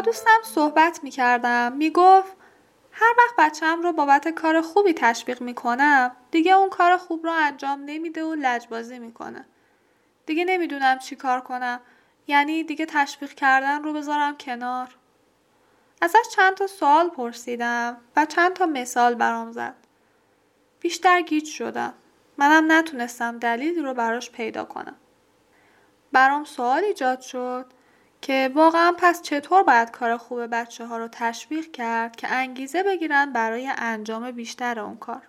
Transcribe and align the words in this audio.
دوستم 0.00 0.38
صحبت 0.42 1.00
می‌کردم. 1.02 1.72
می‌گفت 1.72 2.36
هر 2.92 3.14
وقت 3.18 3.34
بچم 3.38 3.82
رو 3.82 3.92
بابت 3.92 4.28
کار 4.28 4.60
خوبی 4.60 4.94
تشویق 4.94 5.42
می‌کنم 5.42 6.16
دیگه 6.30 6.52
اون 6.52 6.68
کار 6.68 6.96
خوب 6.96 7.24
رو 7.26 7.32
انجام 7.32 7.82
نمیده 7.86 8.24
و 8.24 8.34
لجبازی 8.34 8.98
می‌کنه. 8.98 9.46
دیگه 10.26 10.44
نمی‌دونم 10.44 10.98
چی 10.98 11.16
کار 11.16 11.40
کنم. 11.40 11.80
یعنی 12.26 12.64
دیگه 12.64 12.86
تشویق 12.86 13.32
کردن 13.32 13.82
رو 13.82 13.92
بذارم 13.92 14.36
کنار. 14.36 14.96
ازش 16.02 16.28
چند 16.36 16.54
تا 16.54 16.66
سوال 16.66 17.08
پرسیدم 17.08 17.96
و 18.16 18.26
چند 18.26 18.52
تا 18.52 18.66
مثال 18.66 19.14
برام 19.14 19.52
زد. 19.52 19.74
بیشتر 20.80 21.20
گیج 21.20 21.46
شدم. 21.46 21.94
منم 22.38 22.72
نتونستم 22.72 23.38
دلیلی 23.38 23.82
رو 23.82 23.94
براش 23.94 24.30
پیدا 24.30 24.64
کنم. 24.64 24.96
برام 26.12 26.44
سوال 26.44 26.84
ایجاد 26.84 27.20
شد. 27.20 27.66
که 28.20 28.50
واقعا 28.54 28.94
پس 28.98 29.22
چطور 29.22 29.62
باید 29.62 29.90
کار 29.90 30.16
خوب 30.16 30.46
بچه 30.46 30.86
ها 30.86 30.98
رو 30.98 31.08
تشویق 31.12 31.70
کرد 31.70 32.16
که 32.16 32.28
انگیزه 32.28 32.82
بگیرن 32.82 33.32
برای 33.32 33.72
انجام 33.76 34.30
بیشتر 34.30 34.80
اون 34.80 34.96
کار؟ 34.96 35.22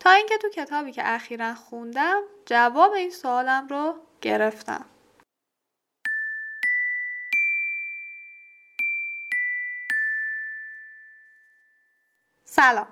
تا 0.00 0.10
اینکه 0.10 0.38
تو 0.38 0.48
کتابی 0.48 0.92
که 0.92 1.14
اخیرا 1.14 1.54
خوندم 1.54 2.22
جواب 2.46 2.92
این 2.92 3.10
سوالم 3.10 3.66
رو 3.68 3.94
گرفتم. 4.20 4.84
سلام. 12.44 12.86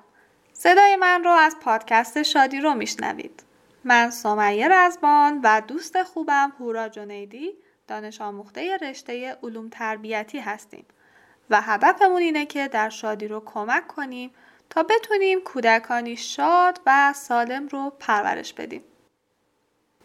صدای 0.52 0.96
من 0.96 1.24
رو 1.24 1.30
از 1.30 1.56
پادکست 1.60 2.22
شادی 2.22 2.60
رو 2.60 2.74
میشنوید. 2.74 3.42
من 3.84 4.10
سمیه 4.10 4.68
رزبان 4.68 5.40
و 5.44 5.60
دوست 5.60 6.02
خوبم 6.02 6.52
هورا 6.60 6.88
جنیدی 6.88 7.52
دانش 7.86 8.20
آموخته 8.20 8.76
رشته 8.76 9.38
علوم 9.42 9.68
تربیتی 9.68 10.38
هستیم 10.38 10.86
و 11.50 11.60
هدفمون 11.60 12.22
اینه 12.22 12.46
که 12.46 12.68
در 12.68 12.88
شادی 12.88 13.28
رو 13.28 13.42
کمک 13.46 13.86
کنیم 13.86 14.30
تا 14.70 14.82
بتونیم 14.82 15.40
کودکانی 15.40 16.16
شاد 16.16 16.80
و 16.86 17.12
سالم 17.12 17.68
رو 17.68 17.92
پرورش 17.98 18.52
بدیم. 18.52 18.84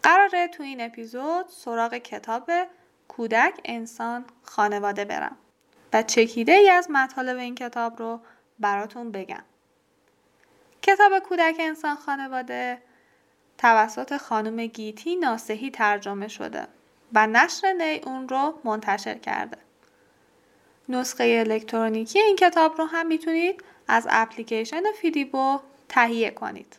قراره 0.04 0.48
تو 0.48 0.64
این 0.64 0.82
اپیزود 0.82 1.46
سراغ 1.50 1.94
کتاب 1.94 2.52
کودک 3.08 3.62
انسان 3.66 4.26
خانواده 4.44 5.06
برم 5.06 5.38
و 5.94 6.04
چکیده 6.04 6.52
ای 6.52 6.70
از 6.70 6.88
مطالب 6.92 7.38
این 7.38 7.56
کتاب 7.56 8.00
رو 8.00 8.22
براتون 8.60 9.12
بگم. 9.12 9.44
کتاب 10.82 11.20
کودک 11.20 11.56
انسان 11.60 11.96
خانواده 11.96 12.82
توسط 13.58 14.18
خانم 14.18 14.66
گیتی 14.66 15.16
ناسهی 15.16 15.72
ترجمه 15.72 16.28
شده 16.28 16.68
و 17.14 17.28
نشر 17.28 17.74
نی 17.74 18.02
اون 18.06 18.30
رو 18.30 18.60
منتشر 18.64 19.14
کرده. 19.14 19.58
نسخه 20.90 21.44
الکترونیکی 21.48 22.20
این 22.20 22.36
کتاب 22.36 22.78
رو 22.78 22.86
هم 22.86 23.08
می‌تونید 23.08 23.64
از 23.88 24.08
اپلیکیشن 24.10 24.84
فیدیبو 25.02 25.60
تهیه 25.90 26.32
کنید. 26.32 26.78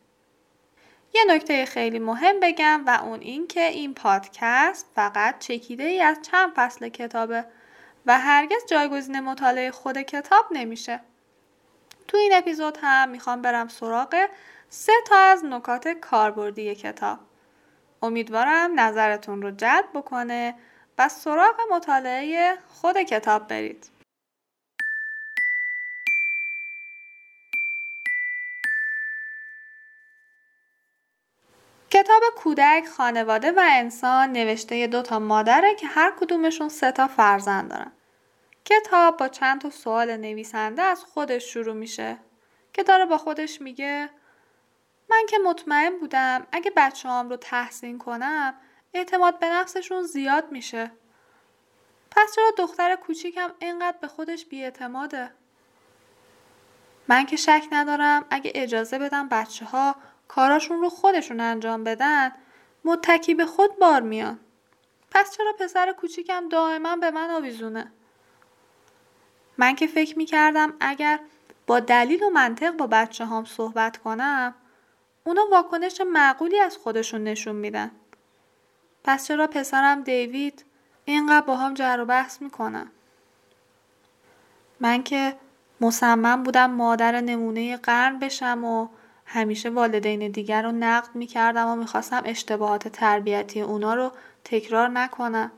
یه 1.15 1.25
نکته 1.29 1.65
خیلی 1.65 1.99
مهم 1.99 2.41
بگم 2.41 2.83
و 2.87 3.01
اون 3.03 3.21
این 3.21 3.47
که 3.47 3.61
این 3.61 3.95
پادکست 3.95 4.87
فقط 4.95 5.39
چکیده 5.39 5.85
ای 5.85 6.01
از 6.01 6.17
چند 6.23 6.53
فصل 6.55 6.89
کتابه 6.89 7.45
و 8.07 8.19
هرگز 8.19 8.67
جایگزین 8.71 9.21
مطالعه 9.21 9.71
خود 9.71 9.99
کتاب 9.99 10.47
نمیشه. 10.51 11.01
تو 12.09 12.17
این 12.17 12.33
اپیزود 12.35 12.79
هم 12.83 13.09
می‌خوام 13.09 13.43
برم 13.43 13.69
سراغ 13.69 14.29
سه 14.71 14.93
تا 15.07 15.17
از 15.17 15.45
نکات 15.45 15.89
کاربردی 15.89 16.75
کتاب. 16.75 17.19
امیدوارم 18.03 18.81
نظرتون 18.81 19.43
رو 19.43 19.51
جلب 19.51 19.89
بکنه 19.95 20.55
و 20.99 21.09
سراغ 21.09 21.57
مطالعه 21.71 22.59
خود 22.69 22.97
کتاب 22.97 23.49
برید. 23.49 23.91
کتاب 31.91 32.23
کودک، 32.37 32.87
خانواده 32.97 33.53
و 33.53 33.61
انسان 33.71 34.33
نوشته 34.33 34.87
دو 34.87 35.03
تا 35.03 35.19
مادره 35.19 35.75
که 35.75 35.87
هر 35.87 36.13
کدومشون 36.21 36.69
سه 36.69 36.93
تا 36.93 37.09
فرزند 37.09 37.71
دارن. 37.71 37.93
کتاب 38.65 39.17
با 39.17 39.29
چند 39.29 39.61
تا 39.61 39.71
سوال 39.71 40.17
نویسنده 40.17 40.83
از 40.83 41.05
خودش 41.05 41.53
شروع 41.53 41.75
میشه 41.75 42.19
که 42.73 42.83
داره 42.83 43.07
با 43.07 43.19
خودش 43.19 43.61
میگه 43.61 44.11
من 45.13 45.27
که 45.29 45.39
مطمئن 45.39 45.99
بودم 45.99 46.47
اگه 46.53 46.73
بچه 46.77 47.09
هم 47.09 47.29
رو 47.29 47.37
تحسین 47.37 47.99
کنم 47.99 48.55
اعتماد 48.95 49.39
به 49.39 49.49
نفسشون 49.49 50.03
زیاد 50.03 50.53
میشه. 50.53 50.91
پس 52.11 52.35
چرا 52.35 52.51
دختر 52.59 52.97
کوچیکم 52.97 53.51
اینقدر 53.59 53.97
به 54.01 54.09
خودش 54.09 54.47
بیاعتماده؟ 54.47 55.31
من 57.09 57.27
که 57.27 57.37
شک 57.37 57.65
ندارم 57.73 58.25
اگه 58.31 58.53
اجازه 58.55 58.99
بدم 58.99 59.29
بچه 59.29 59.65
ها 59.65 59.97
کاراشون 60.29 60.81
رو 60.81 60.89
خودشون 60.89 61.41
انجام 61.41 61.85
بدن 61.85 62.33
متکی 62.85 63.35
به 63.35 63.47
خود 63.47 63.79
بار 63.79 64.01
میان. 64.01 64.41
پس 65.11 65.37
چرا 65.37 65.53
پسر 65.59 65.93
کوچیکم 65.93 66.49
دائما 66.49 66.97
به 66.97 67.11
من 67.11 67.31
آویزونه؟ 67.31 67.93
من 69.59 69.75
که 69.75 69.87
فکر 69.87 70.19
می‌کردم 70.19 70.75
اگر 70.81 71.21
با 71.67 71.81
دلیل 71.81 72.23
و 72.23 72.31
منطق 72.31 72.71
با 72.71 72.87
بچه 72.87 73.25
هام 73.25 73.45
صحبت 73.45 73.97
کنم 73.97 74.55
اونا 75.25 75.43
واکنش 75.53 76.01
معقولی 76.01 76.59
از 76.59 76.77
خودشون 76.77 77.25
نشون 77.25 77.57
میدن. 77.57 77.91
پس 79.05 79.27
چرا 79.27 79.47
پسرم 79.47 80.03
دیوید 80.03 80.65
اینقدر 81.05 81.47
با 81.47 81.57
هم 81.57 81.75
جر 81.75 82.01
و 82.01 82.05
بحث 82.05 82.43
می‌کنم؟ 82.43 82.91
من 84.81 85.03
که 85.03 85.37
مصمم 85.81 86.43
بودم 86.43 86.71
مادر 86.71 87.21
نمونه 87.21 87.77
قرن 87.77 88.19
بشم 88.19 88.65
و 88.65 88.89
همیشه 89.27 89.71
والدین 89.71 90.31
دیگر 90.31 90.63
رو 90.63 90.73
نقد 90.73 91.15
می‌کردم 91.15 91.69
و 91.69 91.77
می‌خواستم 91.77 92.23
اشتباهات 92.25 92.89
تربیتی 92.89 93.61
اونا 93.61 93.95
رو 93.95 94.13
تکرار 94.45 94.89
نکنم. 94.89 95.53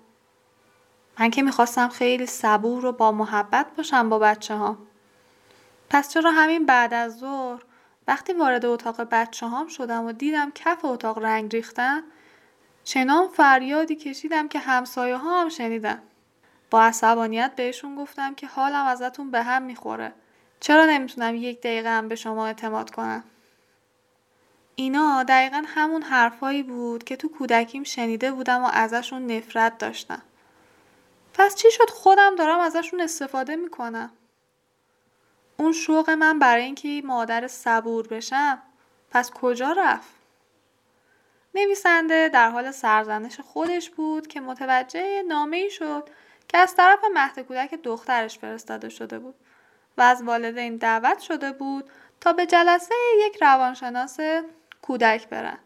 من 1.19 1.31
که 1.31 1.43
می‌خواستم 1.43 1.89
خیلی 1.89 2.27
صبور 2.27 2.87
و 2.87 2.93
با 2.93 3.13
محبت 3.13 3.67
باشم 3.77 4.09
با 4.09 4.19
بچه 4.19 4.55
ها. 4.55 4.79
پس 5.91 6.13
چرا 6.13 6.31
همین 6.31 6.67
بعد 6.67 6.95
از 6.95 7.19
ظهر 7.19 7.63
وقتی 8.09 8.33
وارد 8.33 8.67
اتاق 8.67 9.01
بچه 9.01 9.47
هام 9.47 9.69
شدم 9.69 10.05
و 10.05 10.13
دیدم 10.13 10.53
کف 10.55 10.85
اتاق 10.85 11.19
رنگ 11.19 11.57
ریختن 11.57 12.03
چنان 12.85 13.29
فریادی 13.29 13.97
کشیدم 13.97 14.49
که 14.49 14.59
همسایه 14.59 15.17
ها 15.17 15.41
هم 15.41 15.49
شنیدن. 15.49 16.03
با 16.71 16.83
عصبانیت 16.83 17.53
بهشون 17.57 17.97
گفتم 17.97 18.35
که 18.35 18.47
حالم 18.47 18.87
ازتون 18.87 19.31
به 19.31 19.43
هم 19.43 19.63
می‌خوره. 19.63 20.13
چرا 20.61 20.85
نمی‌تونم 20.87 21.35
یک 21.35 21.61
دقیقه 21.61 21.89
هم 21.89 22.09
به 22.09 22.15
شما 22.15 22.47
اعتماد 22.47 22.91
کنم؟ 22.91 23.25
اینا 24.77 25.23
دقیقا 25.23 25.65
همون 25.67 26.03
حرفایی 26.03 26.63
بود 26.63 27.05
که 27.05 27.17
تو 27.17 27.29
کودکیم 27.29 27.85
شنیده 27.85 28.33
بودم 28.33 28.65
و 28.65 28.71
ازشون 28.73 29.27
نفرت 29.27 29.79
داشتم. 29.79 30.23
پس 31.35 31.55
چی 31.55 31.71
شد 31.71 31.91
خودم 31.91 32.37
دارم 32.37 32.61
ازشون 32.61 33.01
استفاده 33.01 33.57
می‌کنم؟ 33.57 34.11
اون 35.57 35.73
شوق 35.73 36.11
من 36.11 36.39
برای 36.39 36.63
اینکه 36.63 37.03
مادر 37.05 37.47
صبور 37.47 38.07
بشم 38.07 38.63
پس 39.11 39.31
کجا 39.31 39.73
رفت؟ 39.73 40.15
نویسنده 41.55 42.29
در 42.29 42.51
حال 42.51 42.71
سرزنش 42.71 43.41
خودش 43.41 43.91
بود 43.91 44.27
که 44.27 44.41
متوجه 44.41 45.23
نامه 45.23 45.57
ای 45.57 45.71
شد 45.71 46.09
که 46.49 46.59
از 46.59 46.75
طرف 46.75 46.99
مهد 47.15 47.41
کودک 47.41 47.75
دخترش 47.75 48.39
فرستاده 48.39 48.89
شده 48.89 49.19
بود 49.19 49.35
و 49.97 50.03
از 50.03 50.23
والدین 50.23 50.77
دعوت 50.77 51.19
شده 51.19 51.53
بود 51.53 51.91
تا 52.21 52.33
به 52.33 52.47
جلسه 52.47 52.95
یک 53.27 53.39
روانشناس 53.41 54.17
کودک 54.83 55.29
برن. 55.29 55.59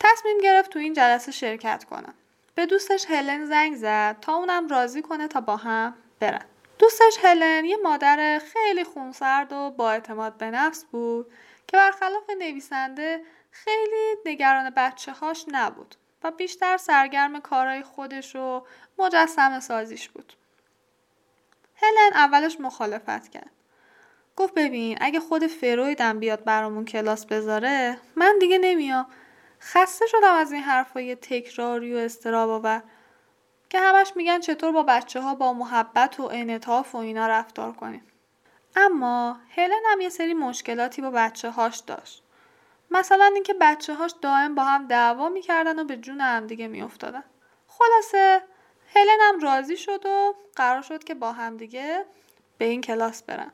تصمیم 0.00 0.38
گرفت 0.38 0.70
تو 0.70 0.78
این 0.78 0.92
جلسه 0.92 1.32
شرکت 1.32 1.84
کنه. 1.84 2.14
به 2.54 2.66
دوستش 2.66 3.06
هلن 3.08 3.44
زنگ 3.44 3.76
زد 3.76 4.16
تا 4.20 4.34
اونم 4.34 4.68
راضی 4.68 5.02
کنه 5.02 5.28
تا 5.28 5.40
با 5.40 5.56
هم 5.56 5.94
برن. 6.20 6.44
دوستش 6.78 7.18
هلن 7.22 7.64
یه 7.64 7.76
مادر 7.76 8.40
خیلی 8.52 8.84
خونسرد 8.84 9.52
و 9.52 9.70
با 9.70 9.90
اعتماد 9.90 10.36
به 10.36 10.50
نفس 10.50 10.84
بود 10.84 11.32
که 11.66 11.76
برخلاف 11.76 12.30
نویسنده 12.38 13.20
خیلی 13.50 14.16
نگران 14.26 14.70
بچه 14.70 15.12
هاش 15.12 15.44
نبود 15.48 15.94
و 16.24 16.30
بیشتر 16.30 16.76
سرگرم 16.76 17.40
کارهای 17.40 17.82
خودش 17.82 18.36
و 18.36 18.64
مجسم 18.98 19.60
سازیش 19.60 20.08
بود. 20.08 20.32
هلن 21.74 22.10
اولش 22.14 22.60
مخالفت 22.60 23.28
کرد. 23.28 23.50
گفت 24.36 24.54
ببین 24.54 24.98
اگه 25.00 25.20
خود 25.20 25.46
فرویدم 25.46 26.18
بیاد 26.18 26.44
برامون 26.44 26.84
کلاس 26.84 27.26
بذاره 27.26 27.98
من 28.16 28.38
دیگه 28.40 28.58
نمیام 28.58 29.06
خسته 29.60 30.06
شدم 30.06 30.34
از 30.34 30.52
این 30.52 30.62
حرفای 30.62 31.14
تکراری 31.14 31.94
و 31.94 31.96
استراب 31.96 32.50
که 33.70 33.80
همش 33.80 34.12
میگن 34.16 34.40
چطور 34.40 34.72
با 34.72 34.82
بچه 34.82 35.20
ها 35.20 35.34
با 35.34 35.52
محبت 35.52 36.20
و 36.20 36.22
انعطاف 36.32 36.94
و 36.94 36.98
اینا 36.98 37.26
رفتار 37.26 37.72
کنیم. 37.72 38.02
اما 38.76 39.36
هلن 39.56 39.82
هم 39.92 40.00
یه 40.00 40.08
سری 40.08 40.34
مشکلاتی 40.34 41.02
با 41.02 41.10
بچه 41.10 41.50
هاش 41.50 41.78
داشت. 41.78 42.22
مثلا 42.90 43.30
اینکه 43.34 43.54
بچه 43.60 43.94
هاش 43.94 44.14
دائم 44.22 44.54
با 44.54 44.64
هم 44.64 44.86
دعوا 44.86 45.28
می‌کردن 45.28 45.78
و 45.78 45.84
به 45.84 45.96
جون 45.96 46.20
هم 46.20 46.46
دیگه 46.46 46.68
میافتادن. 46.68 47.24
خلاصه 47.68 48.42
هلن 48.94 49.18
هم 49.20 49.40
راضی 49.40 49.76
شد 49.76 50.06
و 50.06 50.34
قرار 50.56 50.82
شد 50.82 51.04
که 51.04 51.14
با 51.14 51.32
هم 51.32 51.56
دیگه 51.56 52.04
به 52.58 52.64
این 52.64 52.80
کلاس 52.80 53.22
برن. 53.22 53.52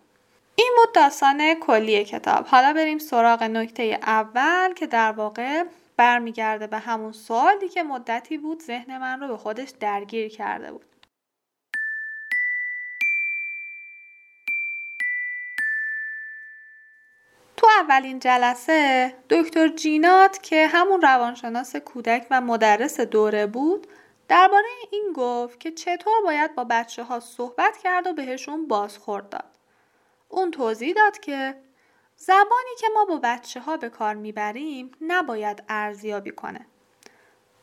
این 0.57 0.73
بود 0.77 0.95
داستان 0.95 1.55
کلی 1.55 2.05
کتاب. 2.05 2.47
حالا 2.47 2.73
بریم 2.73 2.99
سراغ 2.99 3.43
نکته 3.43 3.99
اول 4.03 4.73
که 4.73 4.87
در 4.87 5.13
واقع 5.13 5.65
برمیگرده 5.97 6.67
به 6.67 6.79
همون 6.79 7.13
سوالی 7.13 7.69
که 7.69 7.83
مدتی 7.83 8.39
بود 8.39 8.63
ذهن 8.63 8.99
من 8.99 9.21
رو 9.21 9.29
به 9.29 9.37
خودش 9.37 9.71
درگیر 9.81 10.29
کرده 10.29 10.73
بود 10.73 10.85
تو 17.57 17.67
اولین 17.81 18.19
جلسه 18.19 19.15
دکتر 19.31 19.69
جینات 19.69 20.43
که 20.43 20.67
همون 20.67 21.03
روانشناس 21.03 21.77
کودک 21.77 22.27
و 22.31 22.41
مدرس 22.41 23.01
دوره 23.01 23.47
بود 23.47 23.87
درباره 24.29 24.67
این 24.91 25.13
گفت 25.17 25.61
که 25.61 25.71
چطور 25.71 26.23
باید 26.25 26.55
با 26.55 26.65
بچه 26.65 27.03
ها 27.03 27.21
صحبت 27.21 27.77
کرد 27.77 28.07
و 28.07 28.13
بهشون 28.13 28.69
بازخورد 28.69 29.29
داد. 29.29 29.45
اون 30.29 30.51
توضیح 30.51 30.95
داد 30.95 31.19
که 31.19 31.55
زبانی 32.27 32.75
که 32.81 32.87
ما 32.95 33.05
با 33.05 33.21
بچه 33.23 33.61
ها 33.61 33.77
به 33.77 33.89
کار 33.89 34.15
می‌بریم 34.15 34.91
نباید 35.01 35.63
ارزیابی 35.69 36.31
کنه. 36.31 36.67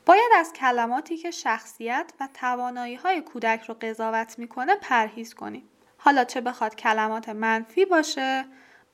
باید 0.05 0.31
از 0.35 0.53
کلماتی 0.53 1.17
که 1.17 1.31
شخصیت 1.31 2.11
و 2.19 2.29
توانایی 2.33 2.95
های 2.95 3.21
کودک 3.21 3.63
رو 3.63 3.73
قضاوت 3.81 4.39
می‌کنه 4.39 4.75
پرهیز 4.75 5.33
کنیم. 5.33 5.69
حالا 5.97 6.23
چه 6.23 6.41
بخواد 6.41 6.75
کلمات 6.75 7.29
منفی 7.29 7.85
باشه 7.85 8.45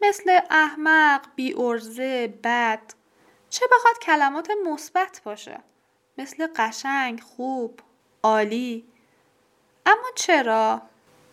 مثل 0.01 0.39
احمق، 0.49 1.21
بیورزه، 1.35 2.39
بد 2.43 2.81
چه 3.49 3.65
بخواد 3.71 3.99
کلمات 3.99 4.47
مثبت 4.65 5.21
باشه 5.23 5.59
مثل 6.17 6.47
قشنگ، 6.55 7.21
خوب، 7.21 7.79
عالی 8.23 8.87
اما 9.85 10.07
چرا؟ 10.15 10.81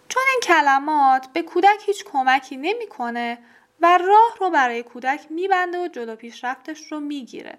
چون 0.08 0.22
این 0.30 0.40
کلمات 0.42 1.26
به 1.26 1.42
کودک 1.42 1.82
هیچ 1.86 2.04
کمکی 2.04 2.56
نمی‌کنه 2.56 3.38
و 3.84 3.98
راه 3.98 4.36
رو 4.40 4.50
برای 4.50 4.82
کودک 4.82 5.26
میبنده 5.30 5.78
و 5.78 5.88
جلو 5.88 6.16
پیشرفتش 6.16 6.92
رو 6.92 7.00
می‌گیره. 7.00 7.58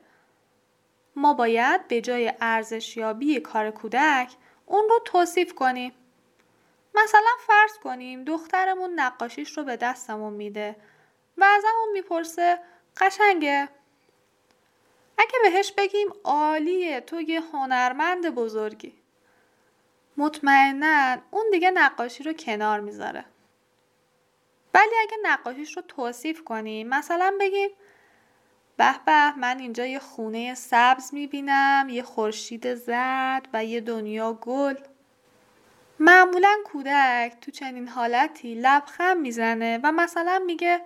ما 1.16 1.34
باید 1.34 1.88
به 1.88 2.02
جای 2.02 2.34
ارزشیابی 2.42 3.40
کار 3.40 3.72
کودک 3.72 4.32
اون 4.66 4.90
رو 4.90 5.00
توصیف 5.06 5.54
کنیم. 5.54 5.94
مثلا 6.96 7.30
فرض 7.48 7.78
کنیم 7.78 8.24
دخترمون 8.24 9.00
نقاشیش 9.00 9.58
رو 9.58 9.64
به 9.64 9.78
دستمون 9.78 10.34
میده 10.34 10.76
و 11.38 11.44
ازمون 11.44 11.92
می‌پرسه 11.94 12.60
قشنگه 12.98 13.70
اگه 15.18 15.40
بهش 15.44 15.72
بگیم 15.72 16.08
عالیه 16.24 17.02
تو 17.02 17.22
یه 17.22 17.42
هنرمند 17.42 18.30
بزرگی 18.30 18.94
مطمئنا 20.18 21.18
اون 21.32 21.46
دیگه 21.52 21.72
نقاشی 21.72 22.24
رو 22.24 22.34
کنار 22.34 22.80
می‌ذاره 22.80 23.26
ولی 24.76 24.96
اگه 25.02 25.18
نقاشیش 25.24 25.78
رو 25.78 25.82
توصیف 25.82 26.44
کنیم 26.44 26.88
مثلا 26.88 27.34
بگیم 27.40 27.70
به 28.78 28.96
به 29.06 29.36
من 29.36 29.60
اینجا 29.60 29.86
یه 29.86 30.00
خونه 30.00 30.56
سبز 30.56 31.14
می‌بینم 31.14 31.88
یه 31.90 32.04
خورشید 32.04 32.76
زرد 32.76 33.48
و 33.54 33.66
یه 33.66 33.82
دنیا 33.82 34.34
گل. 34.34 34.76
معمولا 36.00 36.58
کودک 36.66 37.34
تو 37.42 37.52
چنین 37.52 37.88
حالتی 37.88 38.56
لبخند 38.56 39.18
می‌زنه 39.18 39.80
و 39.84 39.92
مثلا 39.92 40.44
میگه 40.46 40.82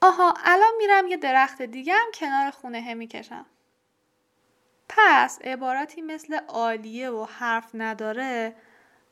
آها 0.00 0.34
الان 0.44 0.72
میرم 0.78 1.06
یه 1.06 1.16
درخت 1.16 1.62
دیگه 1.62 1.94
هم 1.94 2.10
کنار 2.14 2.50
خونه 2.50 2.94
می‌کشم. 2.94 3.46
پس 4.88 5.38
عباراتی 5.44 6.02
مثل 6.02 6.40
عالیه 6.48 7.10
و 7.10 7.24
حرف 7.24 7.70
نداره 7.74 8.56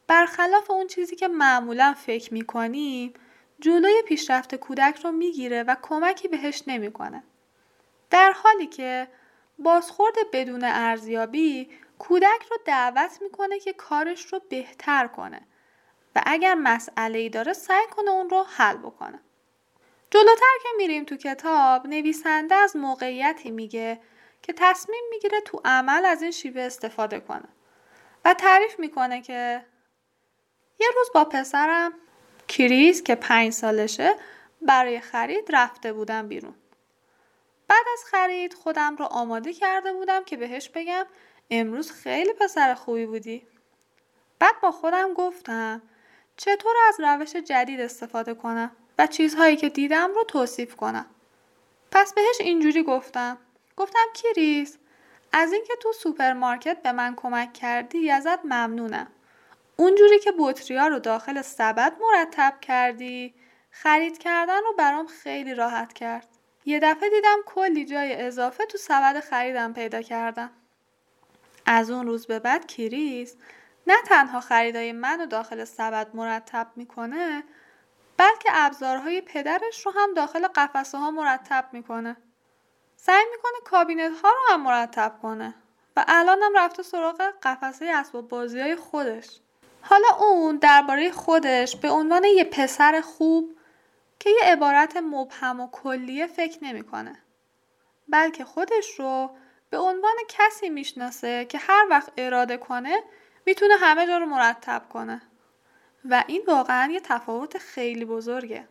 برخلاف 0.06 0.70
اون 0.70 0.86
چیزی 0.86 1.16
که 1.16 1.28
معمولا 1.28 1.94
فکر 1.94 2.34
می‌کنیم 2.34 3.14
جلوی 3.60 4.02
پیشرفت 4.06 4.54
کودک 4.54 5.00
رو 5.04 5.12
می‌گیره 5.12 5.62
و 5.62 5.76
کمکی 5.82 6.28
بهش 6.28 6.62
نمی‌کنه. 6.66 7.24
در 8.10 8.32
حالی 8.32 8.66
که 8.66 9.08
بازخورد 9.58 10.14
بدون 10.32 10.64
ارزیابی 10.64 11.70
کودک 11.98 12.46
رو 12.50 12.56
دعوت 12.64 13.18
می‌کنه 13.22 13.58
که 13.58 13.72
کارش 13.72 14.32
رو 14.32 14.40
بهتر 14.50 15.06
کنه 15.06 15.40
و 16.16 16.22
اگر 16.26 16.54
مسئله 16.54 17.18
ای 17.18 17.28
داره 17.28 17.52
سعی 17.52 17.86
کنه 17.90 18.10
اون 18.10 18.30
رو 18.30 18.46
حل 18.48 18.76
بکنه. 18.76 19.20
جلوتر 20.10 20.54
که 20.62 20.68
میریم 20.76 21.04
تو 21.04 21.16
کتاب 21.16 21.86
نویسنده 21.86 22.54
از 22.54 22.76
موقعیتی 22.76 23.50
میگه 23.50 24.00
که 24.42 24.52
تصمیم 24.56 25.02
می‌گیره 25.10 25.40
تو 25.40 25.60
عمل 25.64 26.04
از 26.04 26.22
این 26.22 26.30
شیوه 26.30 26.62
استفاده 26.62 27.20
کنه 27.20 27.48
و 28.24 28.34
تعریف 28.34 28.78
می‌کنه 28.78 29.22
که 29.22 29.64
یه 30.80 30.86
روز 30.96 31.10
با 31.14 31.24
پسرم 31.24 31.92
کریس 32.50 33.02
که 33.02 33.14
پنج 33.14 33.52
سالشه 33.52 34.14
برای 34.62 35.00
خرید 35.00 35.44
رفته 35.48 35.92
بودم 35.92 36.28
بیرون. 36.28 36.54
بعد 37.68 37.84
از 37.92 38.04
خرید 38.04 38.54
خودم 38.54 38.96
رو 38.96 39.04
آماده 39.04 39.52
کرده 39.52 39.92
بودم 39.92 40.24
که 40.24 40.36
بهش 40.36 40.68
بگم 40.68 41.06
امروز 41.50 41.92
خیلی 41.92 42.32
پسر 42.32 42.74
خوبی 42.74 43.06
بودی. 43.06 43.42
بعد 44.38 44.60
با 44.62 44.70
خودم 44.70 45.14
گفتم 45.14 45.82
چطور 46.36 46.74
از 46.88 47.00
روش 47.00 47.36
جدید 47.36 47.80
استفاده 47.80 48.34
کنم 48.34 48.70
و 48.98 49.06
چیزهایی 49.06 49.56
که 49.56 49.68
دیدم 49.68 50.10
رو 50.14 50.24
توصیف 50.24 50.76
کنم؟ 50.76 51.06
پس 51.90 52.14
بهش 52.14 52.40
اینجوری 52.40 52.82
گفتم. 52.82 53.38
گفتم 53.76 54.06
کریس 54.14 54.78
از 55.32 55.52
اینکه 55.52 55.74
تو 55.82 55.92
سوپرمارکت 55.92 56.82
به 56.82 56.92
من 56.92 57.14
کمک 57.16 57.52
کردی 57.52 58.10
ازت 58.10 58.44
ممنونم. 58.44 59.06
اونجوری 59.80 60.18
که 60.18 60.32
بطریا 60.38 60.86
رو 60.86 60.98
داخل 60.98 61.42
سبد 61.42 61.92
مرتب 62.00 62.54
کردی 62.60 63.34
خرید 63.70 64.18
کردن 64.18 64.62
رو 64.62 64.74
برام 64.78 65.06
خیلی 65.06 65.54
راحت 65.54 65.92
کرد. 65.92 66.28
یه 66.64 66.80
دفعه 66.80 67.10
دیدم 67.10 67.38
کلی 67.46 67.84
جای 67.84 68.22
اضافه 68.22 68.66
تو 68.66 68.78
سبد 68.78 69.20
خریدم 69.20 69.72
پیدا 69.72 70.02
کردم. 70.02 70.50
از 71.66 71.90
اون 71.90 72.06
روز 72.06 72.26
به 72.26 72.38
بعد 72.38 72.66
کریس 72.66 73.36
نه 73.86 73.94
تنها 74.06 74.40
خریدای 74.40 74.92
منو 74.92 75.26
داخل 75.26 75.64
سبد 75.64 76.10
مرتب 76.14 76.66
می‌کنه 76.76 77.44
بلکه 78.16 78.48
ابزارهای 78.52 79.20
پدرش 79.20 79.86
رو 79.86 79.92
هم 79.92 80.14
داخل 80.14 80.46
قفسه 80.46 80.98
ها 80.98 81.10
مرتب 81.10 81.68
می‌کنه. 81.72 82.16
سعی 82.96 83.24
می‌کنه 83.30 83.60
کابینت 83.64 84.12
ها 84.22 84.28
رو 84.30 84.54
هم 84.54 84.62
مرتب 84.62 85.18
کنه 85.22 85.54
و 85.96 86.04
الان 86.08 86.38
هم 86.42 86.52
رفته 86.56 86.82
سراغ 86.82 87.22
قفسه 87.42 87.86
اسباب 87.86 88.28
بازی 88.28 88.60
های 88.60 88.76
خودش. 88.76 89.40
حالا 89.82 90.08
اون 90.20 90.56
درباره 90.56 91.10
خودش 91.10 91.76
به 91.76 91.90
عنوان 91.90 92.24
یه 92.24 92.44
پسر 92.44 93.00
خوب 93.00 93.56
که 94.18 94.30
یه 94.30 94.52
عبارت 94.52 94.96
مبهم 94.96 95.60
و 95.60 95.70
کلیه 95.70 96.26
فکر 96.26 96.64
نمی‌کنه. 96.64 97.22
بلکه 98.08 98.44
خودش 98.44 99.00
رو 99.00 99.30
به 99.70 99.78
عنوان 99.78 100.16
کسی 100.28 100.68
می‌شناسه 100.68 101.44
که 101.44 101.58
هر 101.58 101.86
وقت 101.90 102.12
اراده 102.16 102.56
کنه 102.56 103.02
می‌تونه 103.46 103.74
همه 103.76 104.06
جا 104.06 104.18
رو 104.18 104.26
مرتب 104.26 104.82
کنه. 104.92 105.22
و 106.04 106.24
این 106.26 106.42
واقعا 106.46 106.92
یه 106.92 107.00
تفاوت 107.00 107.58
خیلی 107.58 108.04
بزرگه. 108.04 108.68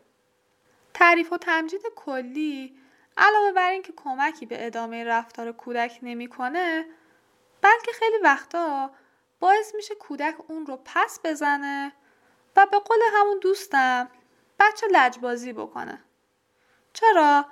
تعریف 0.94 1.34
و 1.34 1.38
تمجید 1.38 1.82
کلی 1.96 2.76
علاوه 3.18 3.52
بر 3.52 3.70
اینکه 3.70 3.94
کمکی 3.96 4.46
به 4.46 4.66
ادامه 4.66 5.04
رفتار 5.04 5.52
کودک 5.52 6.00
نمی‌کنه 6.02 6.86
بلکه 7.62 7.92
خیلی 8.00 8.18
وقتا 8.24 8.92
باعث 9.40 9.76
میشه 9.76 9.96
کودک 9.96 10.36
اون 10.48 10.66
رو 10.66 10.80
پس 10.86 11.20
بزنه 11.24 11.94
و 12.56 12.66
به 12.66 12.80
قول 12.80 13.00
همون 13.14 13.40
دوستم 13.40 14.10
بچه 14.60 14.88
لجبازی 14.92 15.54
بکنه. 15.54 16.04
چرا؟ 16.94 17.46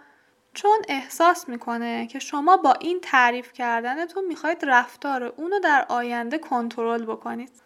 چون 0.53 0.81
احساس 0.87 1.49
می‌کنه 1.49 2.07
که 2.07 2.19
شما 2.19 2.57
با 2.57 2.73
این 2.73 3.01
تعریف 3.01 3.53
کردنتون 3.53 4.25
می‌خواید 4.25 4.65
رفتار 4.65 5.23
اونو 5.23 5.59
در 5.59 5.85
آینده 5.89 6.37
کنترل 6.37 7.05
بکنید. 7.05 7.61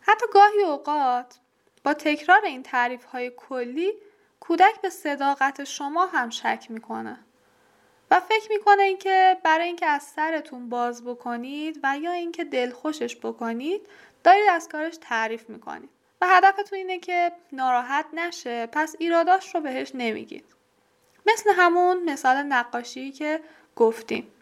حتی 0.00 0.26
گاهی 0.32 0.62
اوقات 0.62 1.38
با 1.84 1.94
تکرار 1.94 2.44
این 2.44 2.62
تعریف 2.62 3.04
های 3.04 3.32
کلی 3.36 3.92
کودک 4.40 4.80
به 4.80 4.90
صداقت 4.90 5.64
شما 5.64 6.06
هم 6.06 6.30
شک 6.30 6.66
می‌کنه. 6.68 7.18
و 8.12 8.20
فکر 8.20 8.48
می‌کنه 8.50 8.82
اینکه 8.82 9.36
برای 9.42 9.66
اینکه 9.66 9.86
از 9.86 10.02
سرتون 10.02 10.68
باز 10.68 11.04
بکنید 11.04 11.80
و 11.82 11.98
یا 11.98 12.12
اینکه 12.12 12.44
دلخوشش 12.44 13.16
بکنید 13.16 13.80
دارید 14.24 14.48
از 14.50 14.68
کارش 14.68 14.96
تعریف 15.00 15.48
می‌کنید. 15.50 15.90
و 16.20 16.26
هدفتون 16.28 16.78
اینه 16.78 16.98
که 16.98 17.32
ناراحت 17.52 18.06
نشه 18.12 18.66
پس 18.66 18.96
ایراداش 18.98 19.54
رو 19.54 19.60
بهش 19.60 19.92
نمیگید. 19.94 20.44
مثل 21.26 21.50
همون 21.56 22.10
مثال 22.10 22.36
نقاشی 22.36 23.12
که 23.12 23.40
گفتیم. 23.76 24.32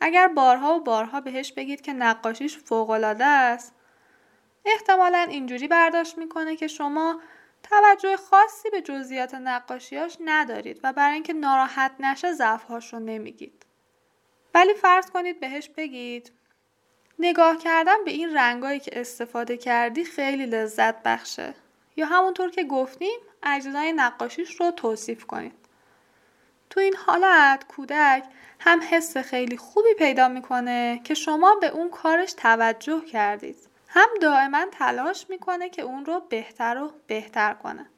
اگر 0.00 0.28
بارها 0.28 0.76
و 0.76 0.80
بارها 0.80 1.20
بهش 1.20 1.52
بگید 1.52 1.80
که 1.80 1.92
نقاشیش 1.92 2.58
فوقالعاده 2.58 3.24
است 3.24 3.74
احتمالا 4.64 5.26
اینجوری 5.30 5.68
برداشت 5.68 6.18
می‌کنه 6.18 6.56
که 6.56 6.66
شما 6.66 7.20
توجه 7.70 8.16
خاصی 8.16 8.70
به 8.70 8.80
جزئیات 8.82 9.34
نقاشیاش 9.34 10.16
ندارید 10.20 10.80
و 10.82 10.92
برای 10.92 11.14
اینکه 11.14 11.32
ناراحت 11.32 11.92
نشه 12.00 12.32
ضعفهاش 12.32 12.92
رو 12.92 13.00
نمیگید. 13.00 13.66
ولی 14.54 14.74
فرض 14.74 15.10
کنید 15.10 15.40
بهش 15.40 15.70
بگید 15.76 16.32
نگاه 17.18 17.58
کردن 17.58 18.04
به 18.04 18.10
این 18.10 18.36
رنگایی 18.36 18.80
که 18.80 19.00
استفاده 19.00 19.56
کردی 19.56 20.04
خیلی 20.04 20.46
لذت 20.46 21.02
بخشه. 21.02 21.54
یا 21.96 22.06
همونطور 22.06 22.50
که 22.50 22.64
گفتیم 22.64 23.20
اجزای 23.42 23.92
نقاشیش 23.92 24.60
رو 24.60 24.70
توصیف 24.70 25.24
کنید. 25.24 25.66
تو 26.70 26.80
این 26.80 26.94
حالت 27.06 27.64
کودک 27.68 28.24
هم 28.60 28.80
حس 28.90 29.16
خیلی 29.16 29.56
خوبی 29.56 29.94
پیدا 29.98 30.28
می‌کنه 30.28 31.00
که 31.04 31.14
شما 31.14 31.54
به 31.54 31.66
اون 31.66 31.90
کارش 31.90 32.32
توجه 32.32 33.00
کردید. 33.00 33.56
هم 33.96 34.08
دائما 34.20 34.66
تلاش 34.72 35.26
می‌کنه 35.30 35.68
که 35.68 35.82
اون 35.82 36.06
رو 36.06 36.20
بهتر 36.20 36.78
و 36.78 36.92
بهتر 37.06 37.54
کنه. 37.54 37.90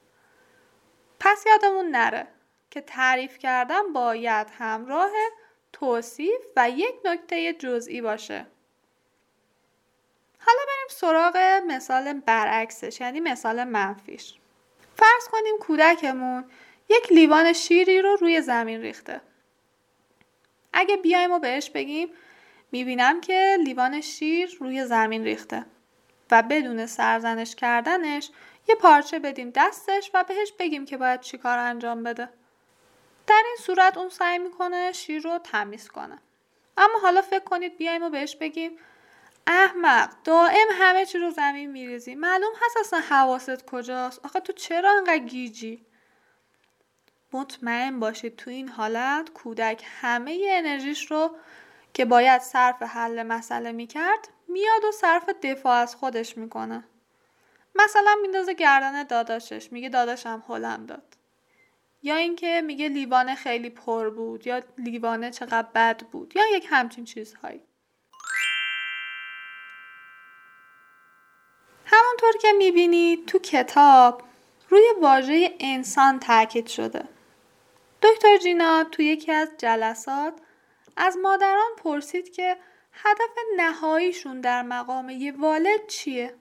پس 1.20 1.44
یادمون 1.46 1.90
نره 1.90 2.26
که 2.70 2.80
تعریف 2.80 3.38
کردن 3.38 3.92
باید 3.92 4.46
همراه 4.58 5.10
توصیف 5.72 6.40
و 6.56 6.70
یک 6.70 6.94
نکته 7.04 7.52
جزئی 7.52 8.00
باشه. 8.00 8.46
حالا 10.40 10.58
بریم 10.58 10.88
سراغ 10.90 11.36
مثال 11.66 12.12
برعکسش 12.12 13.00
یعنی 13.00 13.20
مثال 13.20 13.64
منفیش. 13.64 14.34
فرض 14.96 15.28
کنیم 15.32 15.58
کودکمون 15.60 16.44
یک 16.88 17.12
لیوان 17.12 17.52
شیری 17.52 18.02
رو 18.02 18.16
روی 18.16 18.42
زمین 18.42 18.80
ریخته. 18.80 19.20
اگه 20.72 20.96
بیایم 20.96 21.32
و 21.32 21.38
بهش 21.38 21.70
بگیم 21.70 22.08
می‌بینم 22.72 23.20
که 23.20 23.56
لیوان 23.64 24.00
شیر 24.00 24.56
روی 24.60 24.84
زمین 24.84 25.24
ریخته. 25.24 25.66
و 26.30 26.42
بدون 26.42 26.86
سرزنش 26.86 27.54
کردنش 27.54 28.30
یه 28.68 28.74
پارچه 28.74 29.18
بدیم 29.18 29.50
دستش 29.54 30.10
و 30.14 30.24
بهش 30.24 30.52
بگیم 30.58 30.84
که 30.84 30.96
باید 30.96 31.20
چیکار 31.20 31.58
انجام 31.58 32.02
بده. 32.02 32.28
در 33.26 33.42
این 33.46 33.56
صورت 33.60 33.96
اون 33.96 34.08
سعی 34.08 34.38
می‌کنه 34.38 34.92
شیر 34.92 35.22
رو 35.22 35.38
تمیز 35.38 35.88
کنه. 35.88 36.18
اما 36.76 36.98
حالا 37.02 37.22
فکر 37.22 37.44
کنید 37.44 37.76
بیایم 37.76 38.02
و 38.02 38.10
بهش 38.10 38.36
بگیم 38.36 38.78
احمق 39.46 40.10
دائم 40.24 40.66
همه 40.72 41.06
چی 41.06 41.18
رو 41.18 41.30
زمین 41.30 41.70
میریزی. 41.70 42.14
معلوم 42.14 42.52
هست 42.62 42.76
اصلا 42.76 43.00
حواست 43.00 43.66
کجاست؟ 43.66 44.20
آخه 44.24 44.40
تو 44.40 44.52
چرا 44.52 44.90
انقدر 44.90 45.18
گیجی؟ 45.18 45.86
مطمئن 47.32 48.00
باشید 48.00 48.36
تو 48.36 48.50
این 48.50 48.68
حالت 48.68 49.30
کودک 49.30 49.84
همه 50.00 50.46
انرژیش 50.48 51.10
رو 51.10 51.36
که 51.94 52.04
باید 52.04 52.42
صرف 52.42 52.82
حل 52.82 53.22
مسئله 53.22 53.72
می‌کرد 53.72 54.28
میاد 54.48 54.84
و 54.84 54.92
صرف 54.92 55.28
دفاع 55.42 55.76
از 55.76 55.96
خودش 55.96 56.36
می‌کنه. 56.38 56.84
مثلا 57.74 58.16
میندازه 58.22 58.54
گردن 58.54 59.02
داداشش 59.02 59.72
میگه 59.72 59.88
داداشم 59.88 60.44
هلم 60.48 60.86
داد. 60.86 61.16
یا 62.02 62.16
اینکه 62.16 62.62
میگه 62.66 62.88
لیوانه 62.88 63.34
خیلی 63.34 63.70
پر 63.70 64.10
بود 64.10 64.46
یا 64.46 64.62
لیوانه 64.78 65.30
چقدر 65.30 65.68
بد 65.74 66.02
بود 66.02 66.36
یا 66.36 66.42
یک 66.56 66.66
همچین 66.70 67.04
چیزهایی. 67.04 67.60
همونطور 71.84 72.32
که 72.40 72.52
می‌بینید 72.52 73.26
تو 73.26 73.38
کتاب 73.38 74.22
روی 74.68 74.84
واژه 75.00 75.56
انسان 75.60 76.20
تاکید 76.20 76.66
شده. 76.66 77.08
دکتر 78.02 78.36
جینا 78.36 78.84
تو 78.84 79.02
یکی 79.02 79.32
از 79.32 79.50
جلسات 79.58 80.34
از 80.96 81.16
مادران 81.16 81.70
پرسید 81.78 82.32
که 82.32 82.56
هدف 83.04 83.30
نهاییشون 83.56 84.40
در 84.40 84.62
مقام 84.62 85.10
یه 85.10 85.32
والد 85.32 85.86
چیه؟ 85.86 86.34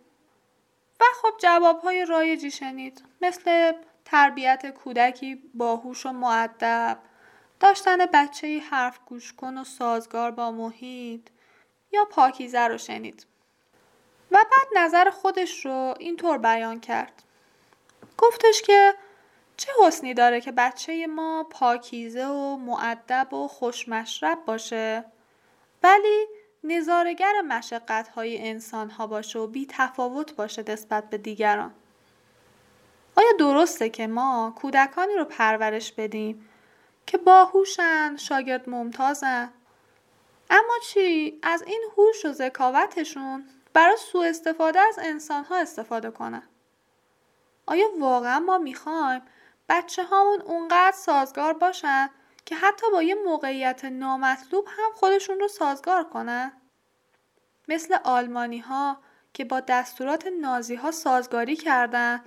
و 1.00 1.04
خب 1.22 1.38
جوابهای 1.38 2.06
رایجی 2.06 2.52
شنید. 2.52 3.04
مثل 3.22 3.72
تربیت 4.06 4.72
کودکی 4.72 5.42
باهوش 5.54 6.06
و 6.06 6.12
معدب 6.12 6.98
داشتن 7.60 7.98
بچه 8.06 8.60
حرف 8.70 9.00
گوش 9.06 9.34
کن 9.34 9.58
و 9.58 9.64
سازگار 9.64 10.32
با 10.32 10.52
محیط 10.52 11.22
یا 11.92 12.06
پاکیزه 12.06 12.60
رو 12.60 12.78
شنید. 12.78 13.26
و 14.32 14.38
بعد 14.38 14.84
نظر 14.84 15.10
خودش 15.10 15.66
رو 15.66 15.94
اینطور 16.00 16.38
بیان 16.38 16.80
کرد. 16.80 17.24
گفتش 18.18 18.62
که 18.62 18.94
چه 19.58 19.72
حسنی 19.80 20.14
داره 20.14 20.42
که 20.42 20.52
بچه 20.52 21.08
ما 21.08 21.44
پاکیزه 21.44 22.26
و 22.26 22.58
معدب 22.58 23.34
و 23.34 23.48
خوشمشرب 23.48 24.46
باشه. 24.46 25.06
ولی 25.84 26.28
نظارگر 26.68 27.42
مشقت 27.42 28.08
های 28.08 28.48
انسان 28.48 28.90
ها 28.90 29.08
باشه 29.08 29.40
و 29.40 29.48
بی 29.48 29.68
تفاوت 29.70 30.36
باشه 30.36 30.64
نسبت 30.68 31.10
به 31.10 31.18
دیگران. 31.18 31.74
آیا 33.16 33.32
درسته 33.40 33.90
که 33.90 34.08
ما 34.08 34.54
کودکانی 34.56 35.14
رو 35.16 35.26
پرورش 35.26 35.92
بدیم 35.92 36.50
که 37.06 37.18
باهوشن 37.18 38.16
شاگرد 38.18 38.70
ممتازن؟ 38.70 39.50
اما 40.50 40.74
چی؟ 40.84 41.40
از 41.44 41.62
این 41.62 41.84
هوش 41.98 42.26
و 42.26 42.32
ذکاوتشون 42.32 43.46
برای 43.74 43.98
سوء 43.98 44.28
استفاده 44.28 44.80
از 44.80 45.00
انسان 45.02 45.44
ها 45.44 45.56
استفاده 45.58 46.12
کنن. 46.12 46.44
آیا 47.66 47.88
واقعا 48.00 48.40
ما 48.40 48.58
می‌خوایم 48.58 49.22
بچه 49.70 50.04
هامون 50.04 50.42
اونقدر 50.42 50.98
سازگار 50.98 51.54
باشن 51.54 52.10
که 52.48 52.56
حتی 52.56 52.92
با 52.92 53.04
یه 53.04 53.16
موقعیت 53.16 53.86
نامطلوب 53.86 54.66
هم 54.68 54.92
خودشون 54.96 55.40
رو 55.40 55.48
سازگار 55.48 56.04
کنن؟ 56.04 56.52
مثل 57.68 57.98
آلمانی 58.04 58.60
ها 58.60 58.98
که 59.34 59.46
با 59.46 59.60
دستورات 59.60 60.28
نازی 60.42 60.76
ها 60.76 60.92
سازگاری 60.92 61.56
کردن 61.56 62.24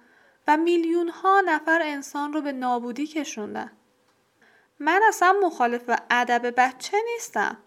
و 0.48 0.56
میلیون 0.56 1.08
ها 1.08 1.40
نفر 1.40 1.82
انسان 1.82 2.32
رو 2.32 2.40
به 2.40 2.52
نابودی 2.52 3.06
کشوندن. 3.06 3.72
من 4.78 5.00
اصلا 5.08 5.36
مخالف 5.42 5.90
ادب 6.10 6.54
بچه 6.56 6.96
نیستم. 7.12 7.58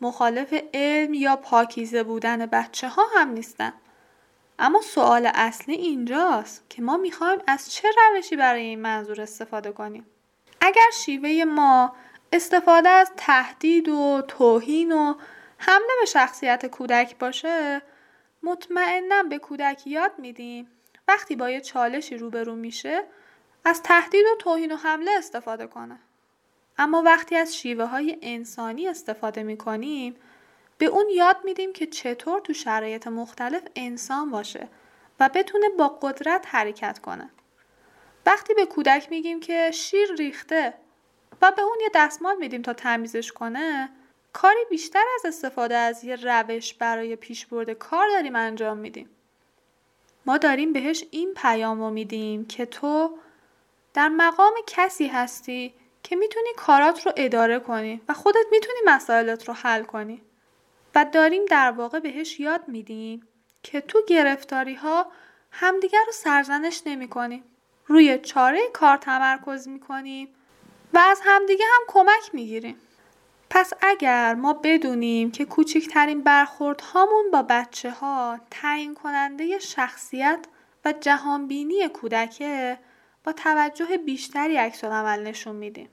مخالف 0.00 0.54
علم 0.74 1.14
یا 1.14 1.36
پاکیزه 1.36 2.02
بودن 2.02 2.46
بچه 2.46 2.88
ها 2.88 3.02
هم 3.14 3.28
نیستم. 3.28 3.72
اما 4.58 4.80
سوال 4.80 5.30
اصلی 5.34 5.74
اینجاست 5.74 6.64
که 6.68 6.82
ما 6.82 6.96
می‌خوایم 6.96 7.38
از 7.46 7.72
چه 7.72 7.88
روشی 8.14 8.36
برای 8.36 8.62
این 8.62 8.80
منظور 8.80 9.20
استفاده 9.20 9.72
کنیم 9.72 10.06
اگر 10.60 10.90
شیوه 11.04 11.44
ما 11.44 11.96
استفاده 12.32 12.88
از 12.88 13.10
تهدید 13.16 13.88
و 13.88 14.22
توهین 14.28 14.92
و 14.92 15.14
حمله 15.58 15.92
به 16.00 16.06
شخصیت 16.06 16.66
کودک 16.66 17.18
باشه 17.18 17.82
مطمئنا 18.42 19.22
به 19.22 19.38
کودک 19.38 19.86
یاد 19.86 20.12
میدیم 20.18 20.68
وقتی 21.08 21.36
با 21.36 21.50
یه 21.50 21.60
چالشی 21.60 22.16
روبرو 22.16 22.54
میشه 22.54 23.04
از 23.64 23.82
تهدید 23.82 24.26
و 24.26 24.36
توهین 24.38 24.72
و 24.72 24.76
حمله 24.76 25.10
استفاده 25.18 25.66
کنه 25.66 25.98
اما 26.78 27.02
وقتی 27.02 27.36
از 27.36 27.56
شیوه 27.56 27.84
های 27.84 28.18
انسانی 28.22 28.88
استفاده 28.88 29.42
می‌کنیم 29.42 30.16
به 30.78 30.86
اون 30.86 31.08
یاد 31.08 31.36
میدیم 31.44 31.72
که 31.72 31.86
چطور 31.86 32.40
تو 32.40 32.52
شرایط 32.52 33.06
مختلف 33.06 33.62
انسان 33.76 34.30
باشه 34.30 34.68
و 35.20 35.28
بتونه 35.34 35.68
با 35.68 35.88
قدرت 35.88 36.46
حرکت 36.48 36.98
کنه. 36.98 37.30
وقتی 38.26 38.54
به 38.54 38.66
کودک 38.66 39.10
میگیم 39.10 39.40
که 39.40 39.70
شیر 39.70 40.12
ریخته 40.18 40.74
و 41.42 41.52
به 41.52 41.62
اون 41.62 41.78
یه 41.80 41.90
دستمال 41.94 42.36
میدیم 42.36 42.62
تا 42.62 42.72
تمیزش 42.72 43.32
کنه 43.32 43.90
کاری 44.32 44.64
بیشتر 44.70 45.04
از 45.14 45.26
استفاده 45.26 45.76
از 45.76 46.04
یه 46.04 46.16
روش 46.16 46.74
برای 46.74 47.16
پیشبرد 47.16 47.70
کار 47.70 48.08
داریم 48.08 48.36
انجام 48.36 48.78
میدیم. 48.78 49.10
ما 50.26 50.38
داریم 50.38 50.72
بهش 50.72 51.04
این 51.10 51.34
پیام 51.34 51.80
رو 51.80 51.90
میدیم 51.90 52.46
که 52.46 52.66
تو 52.66 53.18
در 53.94 54.08
مقام 54.08 54.54
کسی 54.66 55.06
هستی 55.06 55.74
که 56.02 56.16
می‌تونی 56.16 56.48
کارات 56.56 57.06
رو 57.06 57.12
اداره 57.16 57.58
کنی 57.58 58.00
و 58.08 58.14
خودت 58.14 58.46
می‌تونی 58.50 58.78
مسائلت 58.86 59.48
رو 59.48 59.54
حل 59.54 59.82
کنی. 59.82 60.22
و 60.94 61.06
داریم 61.12 61.44
در 61.44 61.70
واقع 61.70 61.98
بهش 61.98 62.40
یاد 62.40 62.68
میدیم 62.68 63.28
که 63.62 63.80
تو 63.80 64.02
گرفتاری 64.06 64.74
ها 64.74 65.06
همدیگر 65.50 66.02
رو 66.06 66.12
سرزنش 66.12 66.82
نمی 66.86 67.08
کنیم. 67.08 67.44
روی 67.90 68.18
چاره 68.18 68.60
کار 68.72 68.96
تمرکز 68.96 69.68
می 69.68 69.80
کنیم 69.80 70.28
و 70.92 70.98
از 70.98 71.20
همدیگه 71.24 71.64
هم 71.64 71.82
کمک 71.88 72.30
می 72.32 72.46
گیریم. 72.46 72.76
پس 73.50 73.72
اگر 73.80 74.34
ما 74.34 74.52
بدونیم 74.52 75.30
که 75.30 75.44
کوچکترین 75.44 76.22
برخورد 76.22 76.80
هامون 76.80 77.30
با 77.32 77.42
بچه 77.42 77.90
ها 77.90 78.40
تعیین 78.50 78.94
کننده 78.94 79.58
شخصیت 79.58 80.38
و 80.84 80.94
جهانبینی 81.00 81.88
کودکه 81.88 82.78
با 83.24 83.32
توجه 83.32 83.96
بیشتری 83.96 84.56
عکس 84.56 84.84
عمل 84.84 85.22
نشون 85.22 85.56
میدیم. 85.56 85.88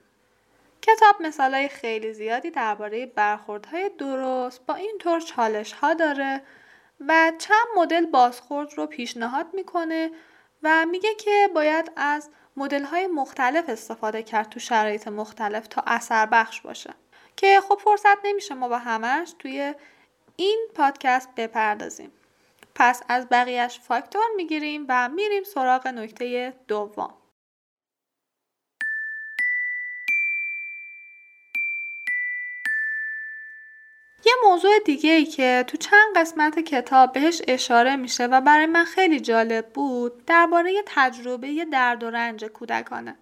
کتاب 0.81 1.21
مثالای 1.21 1.67
خیلی 1.67 2.13
زیادی 2.13 2.51
درباره 2.51 3.05
برخوردهای 3.05 3.91
درست 3.97 4.65
با 4.65 4.75
این 4.75 4.97
طور 4.99 5.19
چالش 5.19 5.73
ها 5.73 5.93
داره 5.93 6.41
و 7.07 7.31
چند 7.37 7.67
مدل 7.77 8.05
بازخورد 8.05 8.73
رو 8.73 8.85
پیشنهاد 8.85 9.45
می‌کنه 9.53 10.11
و 10.63 10.85
میگه 10.85 11.15
که 11.15 11.49
باید 11.55 11.91
از 11.95 12.29
مدل 12.57 12.83
های 12.83 13.07
مختلف 13.07 13.69
استفاده 13.69 14.23
کرد 14.23 14.49
تو 14.49 14.59
شرایط 14.59 15.07
مختلف 15.07 15.67
تا 15.67 15.83
اثر 15.87 16.25
بخش 16.25 16.61
باشه. 16.61 16.93
که 17.35 17.61
خب 17.69 17.79
فرصت 17.83 18.17
نمیشه 18.23 18.53
ما 18.55 18.67
با 18.67 18.77
همش 18.77 19.33
توی 19.39 19.73
این 20.35 20.67
پادکست 20.75 21.29
بپردازیم. 21.37 22.11
پس 22.75 23.03
از 23.09 23.27
بقیهش 23.31 23.79
فاکتور 23.79 24.25
می‌گیریم 24.35 24.85
و 24.89 25.09
میریم 25.09 25.43
سراغ 25.43 25.87
نکته 25.87 26.53
دوم. 26.67 27.13
موضوع 34.47 34.79
دیگه 34.85 35.11
ای 35.11 35.25
که 35.25 35.63
تو 35.67 35.77
چند 35.77 36.15
قسمت 36.15 36.59
کتاب 36.59 37.11
بهش 37.11 37.41
اشاره 37.47 37.95
میشه 37.95 38.25
و 38.25 38.41
برای 38.41 38.65
من 38.65 38.85
خیلی 38.85 39.19
جالب 39.19 39.69
بود 39.73 40.25
درباره 40.25 40.83
تجربه 40.85 41.65
درد 41.65 42.03
و 42.03 42.09
رنج 42.09 42.45
کودکانه. 42.45 43.15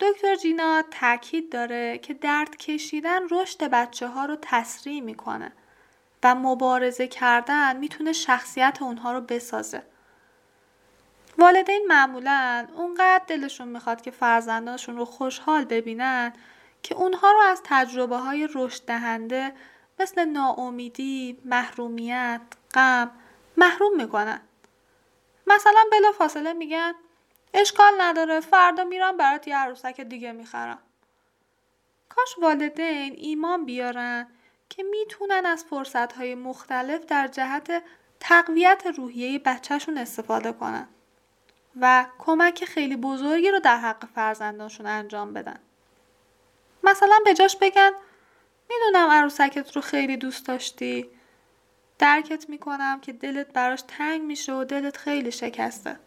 دکتر 0.00 0.36
جینا 0.36 0.84
تاکید 0.90 1.52
داره 1.52 1.98
که 1.98 2.14
درد 2.14 2.56
کشیدن 2.56 3.20
رشد 3.30 3.64
بچه 3.64 4.08
ها 4.08 4.24
رو 4.24 4.36
تسریع 4.42 5.00
می‌کنه 5.00 5.52
و 6.22 6.34
مبارزه 6.34 7.06
کردن 7.06 7.76
می‌تونه 7.76 8.12
شخصیت 8.12 8.78
اونها 8.80 9.12
رو 9.12 9.20
بسازه. 9.20 9.82
والدین 11.38 11.84
معمولا 11.88 12.66
اونقدر 12.76 13.24
دلشون 13.26 13.68
می‌خواد 13.68 14.00
که 14.00 14.10
فرزندانشون 14.10 14.96
رو 14.96 15.04
خوشحال 15.04 15.64
ببینن 15.64 16.32
که 16.82 16.94
اونها 16.94 17.32
رو 17.32 17.40
از 17.40 17.60
تجربه 17.64 18.16
های 18.16 18.48
رشد 18.54 18.84
دهنده 18.84 19.52
مثل 19.98 20.24
ناامیدی، 20.24 21.38
محرومیت، 21.44 22.40
غم 22.74 23.10
محروم 23.56 23.96
می‌کنن. 23.96 24.40
مثلا 25.46 25.84
بلا 25.92 26.12
فاصله 26.12 26.52
میگن 26.52 26.94
اشکال 27.54 27.92
نداره 27.98 28.40
فردا 28.40 28.84
میرم 28.84 29.16
برات 29.16 29.48
یه 29.48 29.56
عروسک 29.56 30.00
دیگه 30.00 30.32
می‌خرم. 30.32 30.78
کاش 32.08 32.38
والدین 32.38 33.14
ایمان 33.16 33.64
بیارن 33.64 34.26
که 34.68 34.82
می‌تونن 34.82 35.46
از 35.46 35.64
فرصتهای 35.64 36.34
مختلف 36.34 37.06
در 37.06 37.26
جهت 37.26 37.82
تقویت 38.20 38.82
روحیه 38.96 39.38
بچهشون 39.38 39.98
استفاده 39.98 40.52
کنن 40.52 40.88
و 41.80 42.06
کمک 42.18 42.64
خیلی 42.64 42.96
بزرگی 42.96 43.50
رو 43.50 43.58
در 43.58 43.76
حق 43.76 44.06
فرزندانشون 44.14 44.86
انجام 44.86 45.32
بدن. 45.32 45.58
مثلا 46.82 47.18
به 47.24 47.34
جاش 47.34 47.56
بگن 47.56 47.90
می‌دونم 48.70 49.10
عروسکت 49.10 49.76
رو 49.76 49.82
خیلی 49.82 50.16
دوست 50.16 50.46
داشتی. 50.46 51.10
درکت 51.98 52.48
می‌کنم 52.48 53.00
که 53.00 53.12
دلت 53.12 53.52
براش 53.52 53.82
تنگ 53.88 54.22
میشه 54.22 54.52
و 54.52 54.64
دلت 54.64 54.96
خیلی 54.96 55.32
شکسته. 55.32 55.98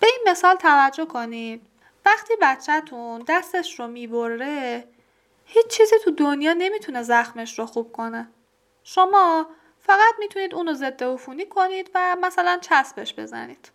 به 0.00 0.06
این 0.06 0.20
مثال 0.26 0.56
توجه 0.56 1.04
کنید 1.04 1.66
وقتی 2.06 2.34
بچهتون 2.40 3.24
دستش 3.28 3.80
رو 3.80 3.86
می‌بره 3.86 4.84
هیچ 5.44 5.66
چیزی 5.66 5.96
تو 6.04 6.10
دنیا 6.10 6.52
نمی‌تونه 6.52 7.02
زخمش 7.02 7.58
رو 7.58 7.66
خوب 7.66 7.92
کنه. 7.92 8.28
شما 8.84 9.46
فقط 9.80 10.14
می‌تونید 10.18 10.54
اونو 10.54 10.74
ضد 10.74 11.04
عفونی 11.04 11.46
کنید 11.46 11.90
و 11.94 12.16
مثلا 12.20 12.58
چسبش 12.60 13.14
بزنید. 13.14 13.70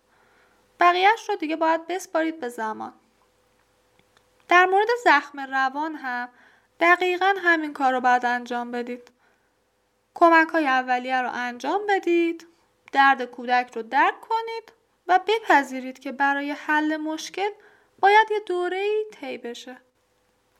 بقیهش 0.80 1.28
رو 1.28 1.36
دیگه 1.36 1.56
باید 1.56 1.86
بسپارید 1.86 2.40
به 2.40 2.48
زمان. 2.48 2.92
در 4.48 4.66
مورد 4.66 4.88
زخم 5.04 5.40
روان 5.40 5.94
هم 5.94 6.28
دقیقا 6.82 7.34
همین 7.38 7.72
کار 7.72 7.92
رو 7.92 8.00
باید 8.00 8.26
انجام 8.26 8.70
بدید. 8.70 9.10
کمک 10.14 10.48
های 10.48 10.66
اولیه 10.66 11.22
رو 11.22 11.30
انجام 11.32 11.80
بدید، 11.88 12.46
درد 12.92 13.22
کودک 13.22 13.70
رو 13.74 13.82
درک 13.82 14.20
کنید 14.20 14.72
و 15.06 15.20
بپذیرید 15.26 15.98
که 15.98 16.12
برای 16.12 16.50
حل 16.50 16.96
مشکل 16.96 17.50
باید 18.00 18.30
یه 18.30 18.40
دوره 18.46 18.76
ای 18.76 19.04
طی 19.12 19.38
بشه. 19.38 19.76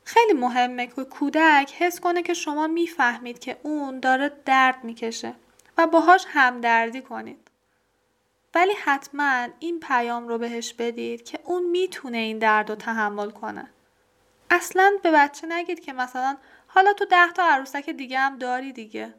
خیلی 0.03 0.33
مهمه 0.33 0.87
که 0.87 1.03
کودک 1.03 1.73
حس 1.77 1.99
کنه 1.99 2.23
که 2.23 2.33
شما 2.33 2.67
می‌فهمید 2.67 3.39
که 3.39 3.57
اون 3.63 3.99
داره 3.99 4.31
درد 4.45 4.83
می‌کشه 4.83 5.35
و 5.77 5.87
باهاش 5.87 6.25
همدردی 6.27 7.01
کنید. 7.01 7.47
ولی 8.55 8.73
حتما 8.83 9.47
این 9.59 9.79
پیام 9.79 10.27
رو 10.27 10.37
بهش 10.37 10.73
بدید 10.73 11.23
که 11.23 11.39
اون 11.43 11.69
می‌تونه 11.69 12.17
این 12.17 12.39
درد 12.39 12.69
رو 12.69 12.75
تحمل 12.75 13.29
کنه. 13.29 13.69
اصلا 14.53 14.93
به 15.03 15.11
بچه 15.11 15.47
نگید 15.47 15.79
که 15.79 15.93
مثلا 15.93 16.37
حالا 16.67 16.93
تو 16.93 17.05
ده 17.05 17.31
تا 17.31 17.43
عروسک 17.43 17.89
دیگه 17.89 18.19
هم 18.19 18.37
داری 18.37 18.73
دیگه. 18.73 19.13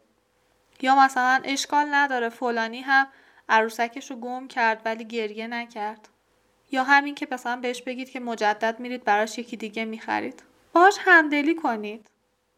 یا 0.81 0.95
مثلا 0.95 1.41
اشکال 1.45 1.95
نداره 1.95 2.29
فلانی 2.29 2.81
هم 2.81 3.07
عروسکش 3.49 4.11
رو 4.11 4.17
گم 4.17 4.49
کرد 4.49 4.83
ولی 4.85 5.05
گریه 5.05 5.47
نکرد. 5.47 6.09
یا 6.71 6.85
همین 6.85 7.15
که 7.15 7.29
مثلا 7.31 7.57
بهش 7.57 7.83
بگید 7.83 8.11
که 8.11 8.21
مجدد 8.21 8.81
میرید 8.81 9.05
براش 9.05 9.39
یکی 9.39 9.57
دیگه 9.57 9.85
می‌خرید. 9.85 10.43
باش 10.73 10.97
همدلی 11.01 11.55
کنید 11.55 12.11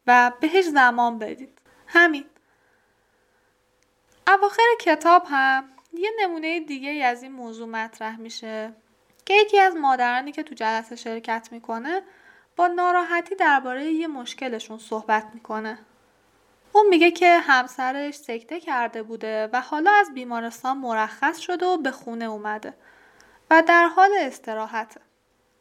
و 0.07 0.33
بهش 0.41 0.65
زمان 0.65 1.19
بدید. 1.19 1.59
همین. 1.87 2.25
اواخر 4.29 4.63
کتاب 4.81 5.27
هم 5.31 5.69
یه 5.93 6.11
نمونه 6.21 6.61
دیگه 6.61 7.05
از 7.05 7.23
این 7.23 7.33
موضوع 7.33 7.69
مطرح 7.69 8.21
میشه 8.21 8.73
که 9.27 9.35
یکی 9.35 9.59
از 9.59 9.77
مادرانی 9.77 10.33
که 10.33 10.43
تو 10.43 10.55
جلسه 10.55 10.97
شرکت 10.97 11.49
می‌کنه 11.53 12.03
با 12.57 12.67
ناراحتی 12.67 13.35
درباره 13.35 13.85
یه 13.85 14.07
مشکلشون 14.07 14.79
صحبت 14.79 15.27
می‌کنه. 15.35 15.79
اون 16.73 16.87
میگه 16.89 17.11
که 17.11 17.39
همسرش 17.39 18.15
سکته 18.15 18.61
کرده 18.61 19.03
بوده 19.03 19.49
و 19.53 19.61
حالا 19.61 19.91
از 19.91 20.15
بیمارستان 20.15 20.79
مرخص 20.79 21.39
شده 21.39 21.67
و 21.67 21.77
به 21.77 21.91
خونه 21.91 22.25
اومده 22.25 22.75
و 23.51 23.63
در 23.67 23.87
حال 23.87 24.11
استراحته. 24.21 25.01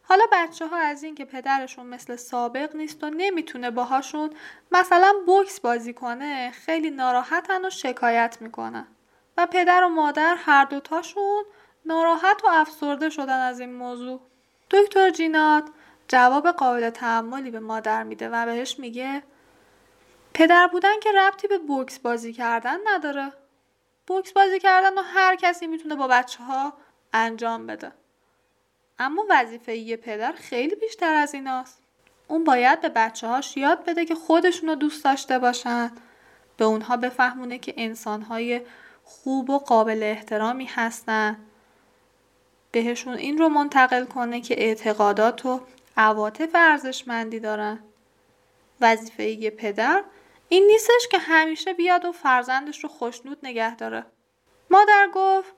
حالا 0.04 0.24
بچه 0.32 0.68
ها 0.68 0.78
از 0.78 1.04
اینکه 1.04 1.26
پدرشون 1.26 1.86
مثل 1.86 2.16
سابق 2.16 2.76
نیست 2.76 3.04
و 3.04 3.10
نمی‌تونه 3.10 3.72
باهاشون 3.72 4.30
مثلا 4.72 5.14
بوکس 5.26 5.60
بازی 5.60 5.94
کنه 5.94 6.52
خیلی 6.52 6.90
ناراحتن 6.90 7.66
و 7.66 7.70
شکایت 7.70 8.38
می‌کنن 8.42 8.88
و 9.38 9.46
پدر 9.46 9.84
و 9.84 9.90
مادر 9.90 10.36
هر 10.38 10.66
دوتاشون 10.66 11.44
ناراحت 11.86 12.44
و 12.44 12.48
افسرده 12.48 13.10
شدن 13.10 13.40
از 13.40 13.60
این 13.60 13.74
موضوع. 13.74 14.22
دکتر 14.72 15.10
جینات 15.10 15.70
جواب 16.08 16.52
قابل 16.52 16.90
تحملی 16.90 17.52
به 17.52 17.60
مادر 17.60 18.04
میده 18.04 18.30
و 18.30 18.46
بهش 18.46 18.80
میگه 18.80 19.24
پدر 20.34 20.68
بودن 20.68 21.00
که 21.04 21.10
ربطی 21.12 21.48
به 21.48 21.58
بوکس 21.58 22.00
بازی 22.00 22.34
کردن 22.34 22.78
نداره. 22.88 23.34
بوکس 24.08 24.32
بازی 24.32 24.60
کردن 24.60 24.94
و 24.98 25.02
هر 25.02 25.36
کسی 25.36 25.68
می‌تونه 25.68 25.96
با 25.96 26.08
بچه 26.08 26.44
ها 26.44 26.74
انجام 27.14 27.68
بده. 27.68 27.92
اما 29.00 29.26
وظیفه 29.30 29.76
یه 29.76 29.98
پدر 29.98 30.32
خیلی 30.32 30.76
بیشتر 30.76 31.14
از 31.14 31.34
ایناست. 31.34 31.82
اون 32.28 32.44
باید 32.44 32.82
به 32.82 32.90
بچه 32.90 33.28
هاش 33.28 33.58
یاد 33.58 33.86
بده 33.86 34.06
که 34.06 34.16
خودشون 34.16 34.70
رو 34.70 34.76
دوست 34.76 35.04
داشته 35.04 35.40
باشن. 35.40 35.92
به 36.58 36.66
اونها 36.66 36.98
بفهمونه 36.98 37.60
که 37.60 37.74
انسانهای 37.78 38.62
خوب 39.04 39.50
و 39.50 39.60
قابل 39.60 40.04
احترامی 40.04 40.66
هستن. 40.66 41.38
بهشون 42.72 43.14
این 43.14 43.38
رو 43.38 43.50
منتقل 43.50 44.06
کنه 44.06 44.42
که 44.42 44.64
اعتقادات 44.64 45.46
و 45.46 45.62
عواطف 45.98 46.50
ارزشمندی 46.54 47.40
دارن. 47.40 47.84
وظیفه 48.82 49.24
یه 49.24 49.50
پدر 49.50 50.04
این 50.50 50.68
نیستش 50.68 51.08
که 51.12 51.18
همیشه 51.18 51.74
بیاد 51.74 52.06
و 52.06 52.12
فرزندش 52.12 52.84
رو 52.84 52.90
خوشنود 52.90 53.38
نگه 53.44 53.76
داره. 53.76 54.06
مادر 54.70 55.10
گفت 55.14 55.54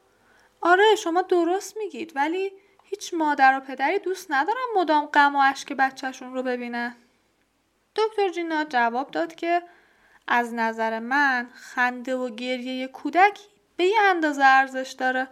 آره 0.62 0.96
شما 0.96 1.22
درست 1.22 1.78
میگید 1.78 2.12
ولی 2.16 2.52
هیچ 2.84 3.14
مادر 3.14 3.58
و 3.58 3.60
پدری 3.60 4.00
دوست 4.00 4.32
ندارن 4.32 4.66
مدام 4.76 5.06
غم 5.06 5.36
و 5.36 5.40
اشک 5.40 5.74
بچهشون 5.74 6.34
رو 6.34 6.44
ببینن. 6.44 6.96
دکتر 7.96 8.30
جینا 8.30 8.64
جواب 8.64 9.12
داد 9.12 9.36
که 9.36 9.62
از 10.28 10.54
نظر 10.54 11.00
من 11.00 11.50
خنده 11.54 12.16
و 12.16 12.30
گریه 12.30 12.88
کودک 12.88 13.40
به 13.78 13.84
یه 13.86 14.02
اندازه 14.02 14.44
ارزش 14.46 14.96
داره. 14.98 15.28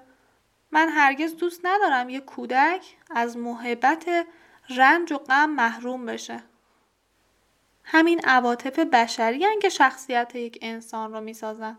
من 0.71 0.89
هرگز 0.89 1.35
دوست 1.35 1.61
ندارم 1.63 2.09
یه 2.09 2.19
کودک 2.19 2.95
از 3.09 3.37
محبت 3.37 4.25
رنج 4.69 5.13
و 5.13 5.17
غم 5.17 5.49
محروم 5.49 6.05
بشه. 6.05 6.43
همین 7.83 8.21
عواطف 8.25 8.79
بشری 8.79 9.45
که 9.61 9.69
شخصیت 9.69 10.35
یک 10.35 10.59
انسان 10.61 11.13
رو 11.13 11.21
می‌سازن. 11.21 11.77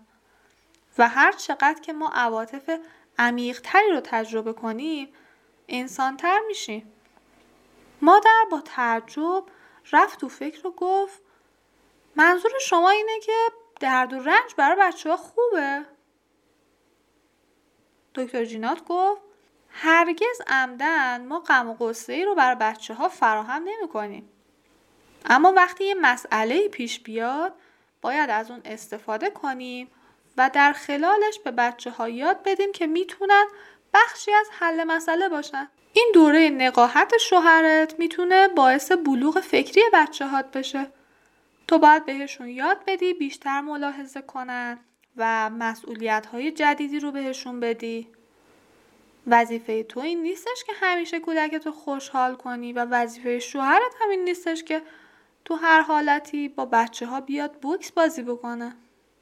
و 0.98 1.08
هر 1.08 1.32
چقدر 1.32 1.80
که 1.82 1.92
ما 1.92 2.10
عواطف 2.14 2.78
عمیقتری 3.18 3.90
رو 3.90 4.00
تجربه 4.00 4.52
کنیم 4.52 5.08
انسانتر 5.68 6.40
میشیم. 6.48 6.92
مادر 8.02 8.44
با 8.50 8.60
تعجب 8.60 9.44
رفت 9.92 10.20
تو 10.20 10.28
فکر 10.28 10.66
و 10.66 10.70
گفت 10.70 11.22
منظور 12.16 12.50
شما 12.60 12.90
اینه 12.90 13.20
که 13.20 13.32
درد 13.80 14.12
و 14.12 14.18
رنج 14.18 14.54
برای 14.56 14.76
بچه 14.80 15.10
ها 15.10 15.16
خوبه؟ 15.16 15.84
دکتر 18.14 18.44
جینات 18.44 18.84
گفت 18.84 19.22
هرگز 19.78 20.40
عمدن 20.46 21.26
ما 21.26 21.38
غم 21.38 21.70
و 21.70 21.92
ای 22.08 22.24
رو 22.24 22.34
بر 22.34 22.54
بچه 22.54 22.94
ها 22.94 23.08
فراهم 23.08 23.62
نمی 23.62 23.88
کنیم. 23.92 24.28
اما 25.24 25.52
وقتی 25.52 25.84
یه 25.84 25.94
مسئله 25.94 26.68
پیش 26.68 27.00
بیاد 27.00 27.52
باید 28.02 28.30
از 28.30 28.50
اون 28.50 28.60
استفاده 28.64 29.30
کنیم 29.30 29.88
و 30.36 30.50
در 30.54 30.72
خلالش 30.72 31.38
به 31.44 31.50
بچه 31.50 31.90
ها 31.90 32.08
یاد 32.08 32.42
بدیم 32.44 32.72
که 32.72 32.86
می‌تونن 32.86 33.44
بخشی 33.94 34.32
از 34.32 34.46
حل 34.52 34.84
مسئله 34.84 35.28
باشن. 35.28 35.68
این 35.92 36.10
دوره 36.14 36.50
نقاهت 36.50 37.18
شوهرت 37.18 37.98
می‌تونه 37.98 38.48
باعث 38.48 38.92
بلوغ 38.92 39.40
فکری 39.40 39.82
بچه 39.92 40.26
هات 40.26 40.50
بشه. 40.50 40.86
تو 41.68 41.78
باید 41.78 42.04
بهشون 42.04 42.48
یاد 42.48 42.78
بدی 42.86 43.14
بیشتر 43.14 43.60
ملاحظه 43.60 44.22
کنن 44.22 44.78
و 45.16 45.50
مسئولیت 45.50 46.26
های 46.26 46.52
جدیدی 46.52 47.00
رو 47.00 47.12
بهشون 47.12 47.60
بدی 47.60 48.15
وظیفه 49.26 49.82
تو 49.82 50.00
این 50.00 50.22
نیستش 50.22 50.64
که 50.66 50.72
همیشه 50.80 51.20
کودک 51.20 51.54
تو 51.54 51.72
خوشحال 51.72 52.34
کنی 52.34 52.72
و 52.72 52.84
وظیفه 52.84 53.38
شوهرت 53.38 53.92
همین 54.00 54.24
نیستش 54.24 54.64
که 54.64 54.82
تو 55.44 55.54
هر 55.54 55.80
حالتی 55.80 56.48
با 56.48 56.64
بچه 56.64 57.06
ها 57.06 57.20
بیاد 57.20 57.60
بوکس 57.60 57.92
بازی 57.92 58.22
بکنه. 58.22 58.76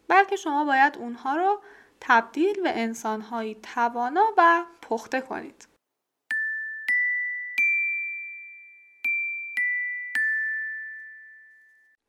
بلکه 0.08 0.36
شما 0.36 0.64
باید 0.64 0.96
اونها 0.98 1.36
رو 1.36 1.60
تبدیل 2.00 2.62
به 2.62 2.80
انسانهایی 2.80 3.56
توانا 3.74 4.24
و 4.36 4.64
پخته 4.82 5.20
کنید. 5.20 5.68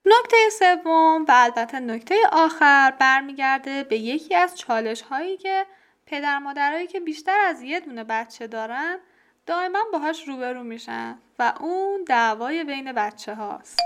نکته 0.06 0.38
سوم 0.60 1.26
و 1.28 1.32
البته 1.32 1.80
نکته 1.80 2.16
آخر 2.32 2.94
برمیگرده 3.00 3.84
به 3.84 3.98
یکی 3.98 4.36
از 4.36 4.58
چالش 4.58 5.02
هایی 5.02 5.38
که 5.38 5.66
پدر 6.08 6.40
مادرایی 6.40 6.88
که 6.88 7.00
بیشتر 7.00 7.40
از 7.40 7.62
یه 7.62 7.80
دونه 7.80 8.04
بچه 8.04 8.48
دارن 8.48 9.00
دائما 9.46 9.80
باهاش 9.94 10.28
روبرو 10.28 10.64
میشن 10.64 11.20
و 11.40 11.54
اون 11.60 12.04
دعوای 12.04 12.64
بین 12.64 12.92
بچه 12.92 13.36
هاست 13.36 13.80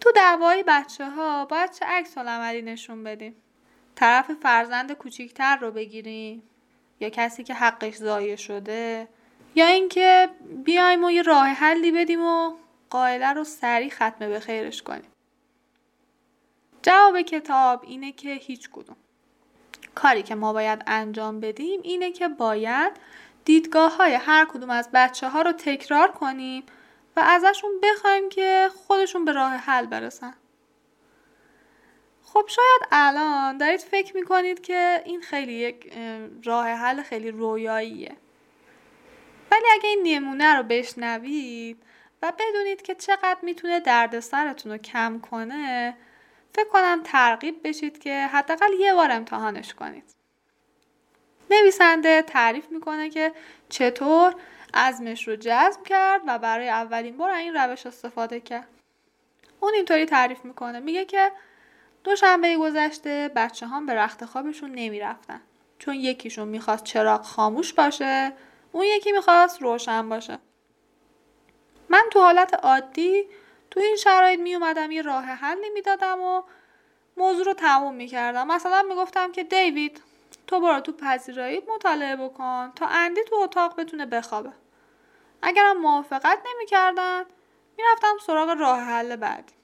تو 0.00 0.12
دعوای 0.12 0.64
بچه 0.66 1.10
ها 1.10 1.44
باید 1.44 1.70
چه 1.70 1.86
عکس 1.86 2.18
عملی 2.18 2.62
نشون 2.62 3.04
بدیم؟ 3.04 3.36
طرف 3.94 4.32
فرزند 4.32 4.92
کوچیکتر 4.92 5.56
رو 5.56 5.70
بگیریم؟ 5.70 6.42
یا 7.00 7.08
کسی 7.08 7.44
که 7.44 7.54
حقش 7.54 7.94
ضایع 7.94 8.36
شده؟ 8.36 9.08
یا 9.54 9.66
اینکه 9.66 10.28
بیایم 10.64 11.04
و 11.04 11.10
یه 11.10 11.22
راه 11.22 11.46
حلی 11.46 11.92
بدیم 11.92 12.22
و 12.22 12.56
قائله 12.90 13.32
رو 13.32 13.44
سریع 13.44 13.90
ختم 13.90 14.18
به 14.18 14.40
خیرش 14.40 14.82
کنیم؟ 14.82 15.12
جواب 16.82 17.22
کتاب 17.22 17.84
اینه 17.86 18.12
که 18.12 18.34
هیچ 18.34 18.70
کدوم. 18.70 18.96
کاری 19.96 20.22
که 20.22 20.34
ما 20.34 20.52
باید 20.52 20.82
انجام 20.86 21.40
بدیم 21.40 21.80
اینه 21.82 22.12
که 22.12 22.28
باید 22.28 22.92
دیدگاه 23.44 23.96
های 23.96 24.14
هر 24.14 24.44
کدوم 24.44 24.70
از 24.70 24.88
بچه 24.94 25.28
ها 25.28 25.42
رو 25.42 25.52
تکرار 25.52 26.12
کنیم 26.12 26.62
و 27.16 27.20
ازشون 27.20 27.70
بخوایم 27.82 28.28
که 28.28 28.68
خودشون 28.86 29.24
به 29.24 29.32
راه 29.32 29.52
حل 29.52 29.86
برسن. 29.86 30.34
خب 32.22 32.44
شاید 32.48 32.88
الان 32.92 33.58
دارید 33.58 33.80
فکر 33.80 34.16
می‌کنید 34.16 34.60
که 34.60 35.02
این 35.04 35.20
خیلی 35.20 35.52
یک 35.52 35.92
راه 36.44 36.68
حل 36.68 37.02
خیلی 37.02 37.30
رویاییه. 37.30 38.16
ولی 39.50 39.66
اگه 39.72 39.88
این 39.88 40.02
نمونه 40.02 40.54
رو 40.54 40.62
بشنوید 40.62 41.82
و 42.22 42.32
بدونید 42.38 42.82
که 42.82 42.94
چقدر 42.94 43.38
می‌تونه 43.42 43.80
دردسرتون 43.80 44.72
رو 44.72 44.78
کم 44.78 45.20
کنه 45.30 45.96
فکر 46.56 46.68
کنم 46.68 47.00
ترغیب 47.04 47.68
بشید 47.68 47.98
که 47.98 48.26
حداقل 48.26 48.72
یه 48.72 48.94
بار 48.94 49.12
امتحانش 49.12 49.74
کنید. 49.74 50.04
نویسنده 51.50 52.22
تعریف 52.22 52.70
می‌کنه 52.70 53.10
که 53.10 53.32
چطور 53.68 54.34
ازمش 54.74 55.28
رو 55.28 55.36
جذب 55.36 55.82
کرد 55.82 56.22
و 56.26 56.38
برای 56.38 56.68
اولین 56.68 57.16
بار 57.16 57.30
این 57.30 57.54
روش 57.54 57.86
استفاده 57.86 58.40
کرد. 58.40 58.68
اون 59.60 59.74
اینطوری 59.74 60.06
تعریف 60.06 60.44
می‌کنه. 60.44 60.80
میگه 60.80 61.04
که 61.04 61.32
دوشنبه 62.04 62.56
گذشته 62.56 63.30
بچه 63.36 63.66
هم 63.66 63.86
به 63.86 63.94
رخت 63.94 64.24
خوابشون 64.24 64.70
نمی‌رفتن. 64.70 65.40
چون 65.78 65.94
یکیشون 65.94 66.48
می‌خواست 66.48 66.84
چراغ 66.84 67.22
خاموش 67.22 67.72
باشه 67.72 68.32
اون 68.72 68.84
یکی 68.84 69.12
می‌خواست 69.12 69.62
روشن 69.62 70.08
باشه. 70.08 70.38
من 71.88 72.04
تو 72.10 72.20
حالت 72.20 72.54
عادی 72.54 73.26
تو 73.70 73.80
این 73.80 73.96
شرایط 73.96 74.40
می 74.40 74.54
اومدم 74.54 74.90
یه 74.90 75.02
راه 75.02 75.24
حلی 75.24 75.70
می‌دادم 75.70 76.20
و 76.20 76.42
موضوع 77.16 77.44
رو 77.44 77.52
تموم 77.52 77.94
می‌کردم. 77.94 78.46
مثلا 78.46 78.82
می‌گفتم 78.82 79.32
که 79.32 79.44
دیوید 79.44 80.02
تو 80.46 80.60
برو 80.60 80.80
تو 80.80 80.92
پذیرایی 80.92 81.62
مطالعه 81.74 82.16
بکن 82.16 82.72
تا 82.76 82.86
اندی 82.86 83.24
تو 83.24 83.36
اتاق 83.36 83.80
بتونه 83.80 84.06
بخوابه. 84.06 84.52
اگرم 85.42 85.76
موافقت 85.76 86.38
نمی‌کردن 86.54 87.24
می‌رفتم 87.78 88.16
سراغ 88.26 88.48
راه 88.60 88.80
حل 88.80 89.16
بعدی. 89.16 89.54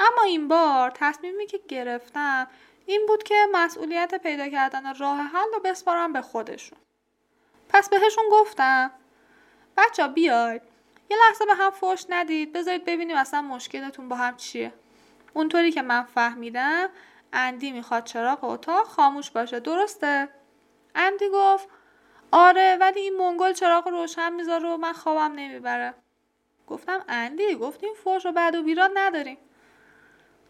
اما 0.00 0.22
این 0.22 0.48
بار 0.48 0.92
تصمیمی 0.94 1.46
که 1.46 1.60
گرفتم 1.68 2.46
این 2.86 3.06
بود 3.06 3.22
که 3.22 3.46
مسئولیت 3.52 4.14
پیدا 4.14 4.48
کردن 4.48 4.94
راه 4.94 5.18
حل 5.18 5.52
رو 5.54 5.60
بسپارم 5.60 6.12
به 6.12 6.20
خودشون. 6.20 6.78
پس 7.68 7.88
بهشون 7.88 8.24
گفتم 8.32 8.90
بچه 9.76 10.08
بیاید 10.08 10.62
یه 11.10 11.16
لحظه 11.28 11.46
به 11.46 11.54
هم 11.54 11.70
فوش 11.70 12.04
ندید. 12.08 12.52
بذارید 12.52 12.84
ببینیم 12.84 13.16
اصلا 13.16 13.42
مشکلتون 13.42 14.08
با 14.08 14.16
هم 14.16 14.36
چیه. 14.36 14.72
اونطوری 15.34 15.72
که 15.72 15.82
من 15.82 16.02
فهمیدم 16.02 16.88
اندی 17.32 17.72
می‌خواد 17.72 18.04
چراغ 18.04 18.44
اتاق 18.44 18.86
خاموش 18.86 19.30
باشه. 19.30 19.60
درسته؟ 19.60 20.28
اندی 20.94 21.24
گفت 21.32 21.68
آره 22.32 22.76
ولی 22.80 23.00
این 23.00 23.16
منگل 23.16 23.52
چراغ 23.52 23.88
روشن 23.88 24.32
می‌ذاره 24.32 24.68
و 24.68 24.76
من 24.76 24.92
خوابم 24.92 25.34
نمی‌بره. 25.34 25.94
گفتم 26.66 27.04
اندی 27.08 27.54
گفتیم 27.54 27.94
فوش 28.04 28.26
و 28.26 28.32
بعد 28.32 28.54
و 28.54 28.88
نداریم 28.94 29.38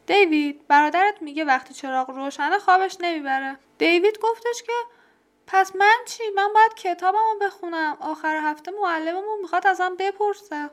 دیوید 0.06 0.66
برادرت 0.68 1.22
میگه 1.22 1.44
وقتی 1.44 1.74
چراغ 1.74 2.10
روشنه 2.10 2.58
خوابش 2.58 2.96
نمی‌بره. 3.00 3.58
دیوید 3.78 4.18
گفتش 4.18 4.62
که 4.62 4.72
پس 5.50 5.76
من 5.76 5.96
چی؟ 6.06 6.22
من 6.36 6.48
باید 6.54 6.74
کتابمو 6.74 7.38
بخونم. 7.40 7.96
آخر 8.00 8.40
هفته 8.42 8.72
معلممون 8.82 9.40
می‌خواد 9.42 9.66
ازم 9.66 9.96
بپرسه. 9.98 10.70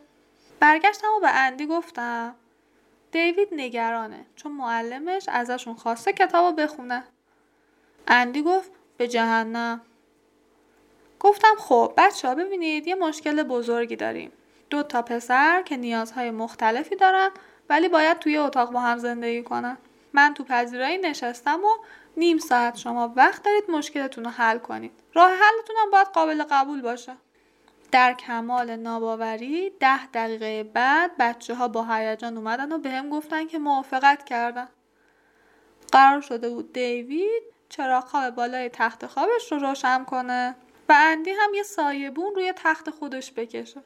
برگشتم 0.60 1.08
و 1.18 1.20
به 1.20 1.30
اندی 1.30 1.66
گفتم 1.66 2.36
دیوید 3.12 3.48
نگرانه 3.52 4.26
چون 4.36 4.52
معلمش 4.52 5.30
ازشون 5.30 5.76
خواسته 5.76 6.14
کتابو 6.14 6.56
بخونه. 6.62 7.04
اندی 8.08 8.44
گفت 8.44 8.72
به 8.98 9.08
جهنم. 9.08 9.82
گفتم 11.20 11.56
خب 11.58 11.94
بچه 11.98 12.28
ها 12.28 12.36
ببینید 12.36 12.88
یه 12.88 12.96
مشکل 12.96 13.44
بزرگی 13.44 13.96
داریم. 13.96 14.32
دو 14.70 14.84
تا 14.84 15.02
پسر 15.02 15.62
که 15.62 15.78
نیازهای 15.78 16.32
مختلفی 16.32 16.96
دارن 16.96 17.30
ولی 17.70 17.90
باید 17.90 18.20
توی 18.20 18.38
اتاق 18.38 18.72
با 18.72 18.80
هم 18.80 18.98
زندگی 18.98 19.44
کنن. 19.44 19.78
من 20.14 20.34
تو 20.34 20.44
پذیرایی 20.44 20.98
نشستم 20.98 21.64
و 21.64 21.70
نیم 22.18 22.38
ساعت 22.38 22.78
شما 22.78 23.14
وقت 23.16 23.44
دارید 23.44 23.72
مشکلتون 23.72 24.24
رو 24.24 24.30
حل 24.30 24.58
کنید. 24.58 24.92
راه 25.14 25.30
حلتون 25.30 25.76
هم 25.80 25.92
باید 25.92 26.08
قابل 26.08 26.44
قبول 26.44 26.82
باشه. 26.82 27.18
در 27.92 28.14
کمال 28.14 28.76
ناباوری 28.76 29.70
ده 29.80 30.08
دقیقه 30.08 30.64
بعد 30.64 31.12
بچه 31.20 31.56
ها 31.56 31.68
با 31.68 31.86
هیجان 31.86 32.38
اومدن 32.38 32.72
و 32.72 32.78
بهم 32.78 33.10
به 33.10 33.16
گفتن 33.16 33.48
که 33.48 33.60
موافقت 33.60 34.26
کردن. 34.26 34.68
قرار 35.92 36.22
شده 36.22 36.50
بود 36.50 36.74
دیوید 36.74 37.44
چراغ 37.70 38.04
خواب 38.04 38.36
بالای 38.36 38.70
تخت 38.70 39.06
خوابش 39.06 39.52
رو 39.52 39.60
روشن 39.60 40.04
کنه 40.04 40.56
و 40.90 40.96
اندی 40.98 41.32
هم 41.32 41.54
یه 41.54 41.64
سایبون 41.64 42.36
روی 42.36 42.54
تخت 42.56 42.90
خودش 42.90 43.32
بکشه. 43.32 43.82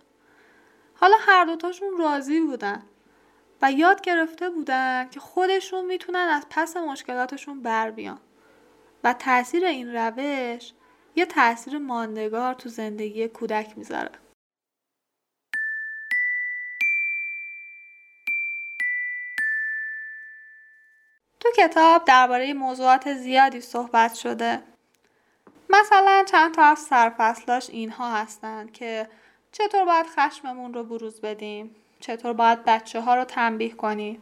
حالا 0.96 1.16
هر 1.20 1.46
دوتاشون 1.46 1.98
راضی 1.98 2.42
بودن. 2.42 2.84
و 3.62 3.72
یاد 3.72 4.02
گرفته 4.02 4.50
بودن 4.50 5.10
که 5.10 5.20
خودشون 5.20 5.86
می‌تونن 5.86 6.28
از 6.32 6.46
پس 6.50 6.78
مشکلاتشون 6.78 7.62
بر 7.62 7.92
بیان. 7.92 8.20
و 9.04 9.14
تاثیر 9.14 9.66
این 9.66 9.96
روش 9.96 10.74
یه 11.16 11.26
تاثیر 11.26 11.78
ماندگار 11.78 12.54
تو 12.54 12.70
زندگی 12.70 13.28
کودک 13.28 13.78
می‌ذاره. 13.78 14.12
تو 21.40 21.50
کتاب 21.58 22.06
درباره 22.06 22.54
موضوعات 22.54 23.14
زیادی 23.14 23.62
صحبت 23.62 24.14
شده. 24.14 24.64
مثلا 25.70 26.26
چند 26.32 26.54
تا 26.56 26.64
از 26.64 26.80
سرفصلاش 26.80 27.70
اینها 27.70 28.12
هستند 28.12 28.72
که 28.72 29.10
چطور 29.52 29.86
باید 29.86 30.06
خشممون 30.06 30.74
رو 30.74 30.84
بروز 30.84 31.22
بدیم؟ 31.22 31.76
چطور 32.00 32.34
باید 32.34 32.64
بچه 32.64 33.02
ها 33.02 33.16
رو 33.16 33.24
تنبیه 33.24 33.74
کنیم 33.74 34.22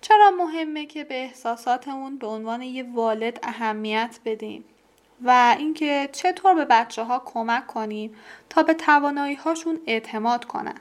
چرا 0.00 0.30
مهمه 0.30 0.86
که 0.86 1.04
به 1.04 1.14
احساساتمون 1.14 2.18
به 2.18 2.26
عنوان 2.26 2.62
یه 2.62 2.92
والد 2.94 3.38
اهمیت 3.42 4.18
بدیم 4.24 4.64
و 5.22 5.54
اینکه 5.58 6.08
چطور 6.12 6.54
به 6.54 6.64
بچه 6.64 7.04
ها 7.04 7.22
کمک 7.24 7.66
کنیم 7.66 8.16
تا 8.48 8.62
به 8.62 8.74
توانایی 8.74 9.34
هاشون 9.34 9.80
اعتماد 9.86 10.44
کنن؟ 10.44 10.80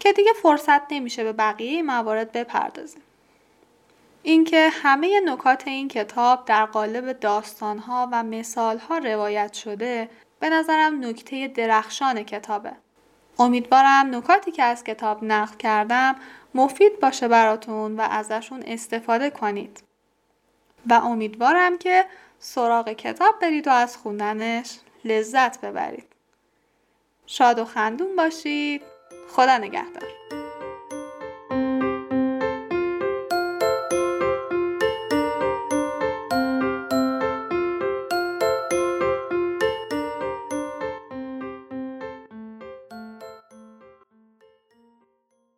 که 0.00 0.12
دیگه 0.12 0.32
فرصت 0.42 0.92
نمیشه 0.92 1.24
به 1.24 1.32
بقیه 1.32 1.82
موارد 1.82 2.32
بپردازیم. 2.32 3.02
اینکه 4.22 4.68
همه 4.72 5.20
نکات 5.24 5.68
این 5.68 5.88
کتاب 5.88 6.44
در 6.44 6.66
قالب 6.66 7.12
داستانها 7.12 8.08
و 8.12 8.22
مثالها 8.22 8.98
روایت 8.98 9.52
شده 9.52 10.08
به 10.40 10.48
نظرم 10.48 11.04
نکته 11.04 11.48
درخشان 11.48 12.22
کتابه. 12.22 12.72
امیدوارم 13.38 14.14
نکاتی 14.14 14.50
که 14.50 14.62
از 14.62 14.84
کتاب 14.84 15.24
نقل 15.24 15.56
کردم 15.56 16.16
مفید 16.54 17.00
باشه 17.00 17.28
براتون 17.28 17.96
و 17.96 18.00
ازشون 18.00 18.62
استفاده 18.66 19.30
کنید. 19.30 19.82
و 20.90 20.94
امیدوارم 20.94 21.78
که 21.78 22.04
سراغ 22.38 22.92
کتاب 22.92 23.40
برید 23.40 23.66
و 23.66 23.70
از 23.70 23.96
خوندنش 23.96 24.78
لذت 25.04 25.60
ببرید. 25.60 26.06
شاد 27.26 27.58
و 27.58 27.64
خندون 27.64 28.16
باشید. 28.16 28.82
خدا 29.28 29.58
نگهدار. 29.58 30.43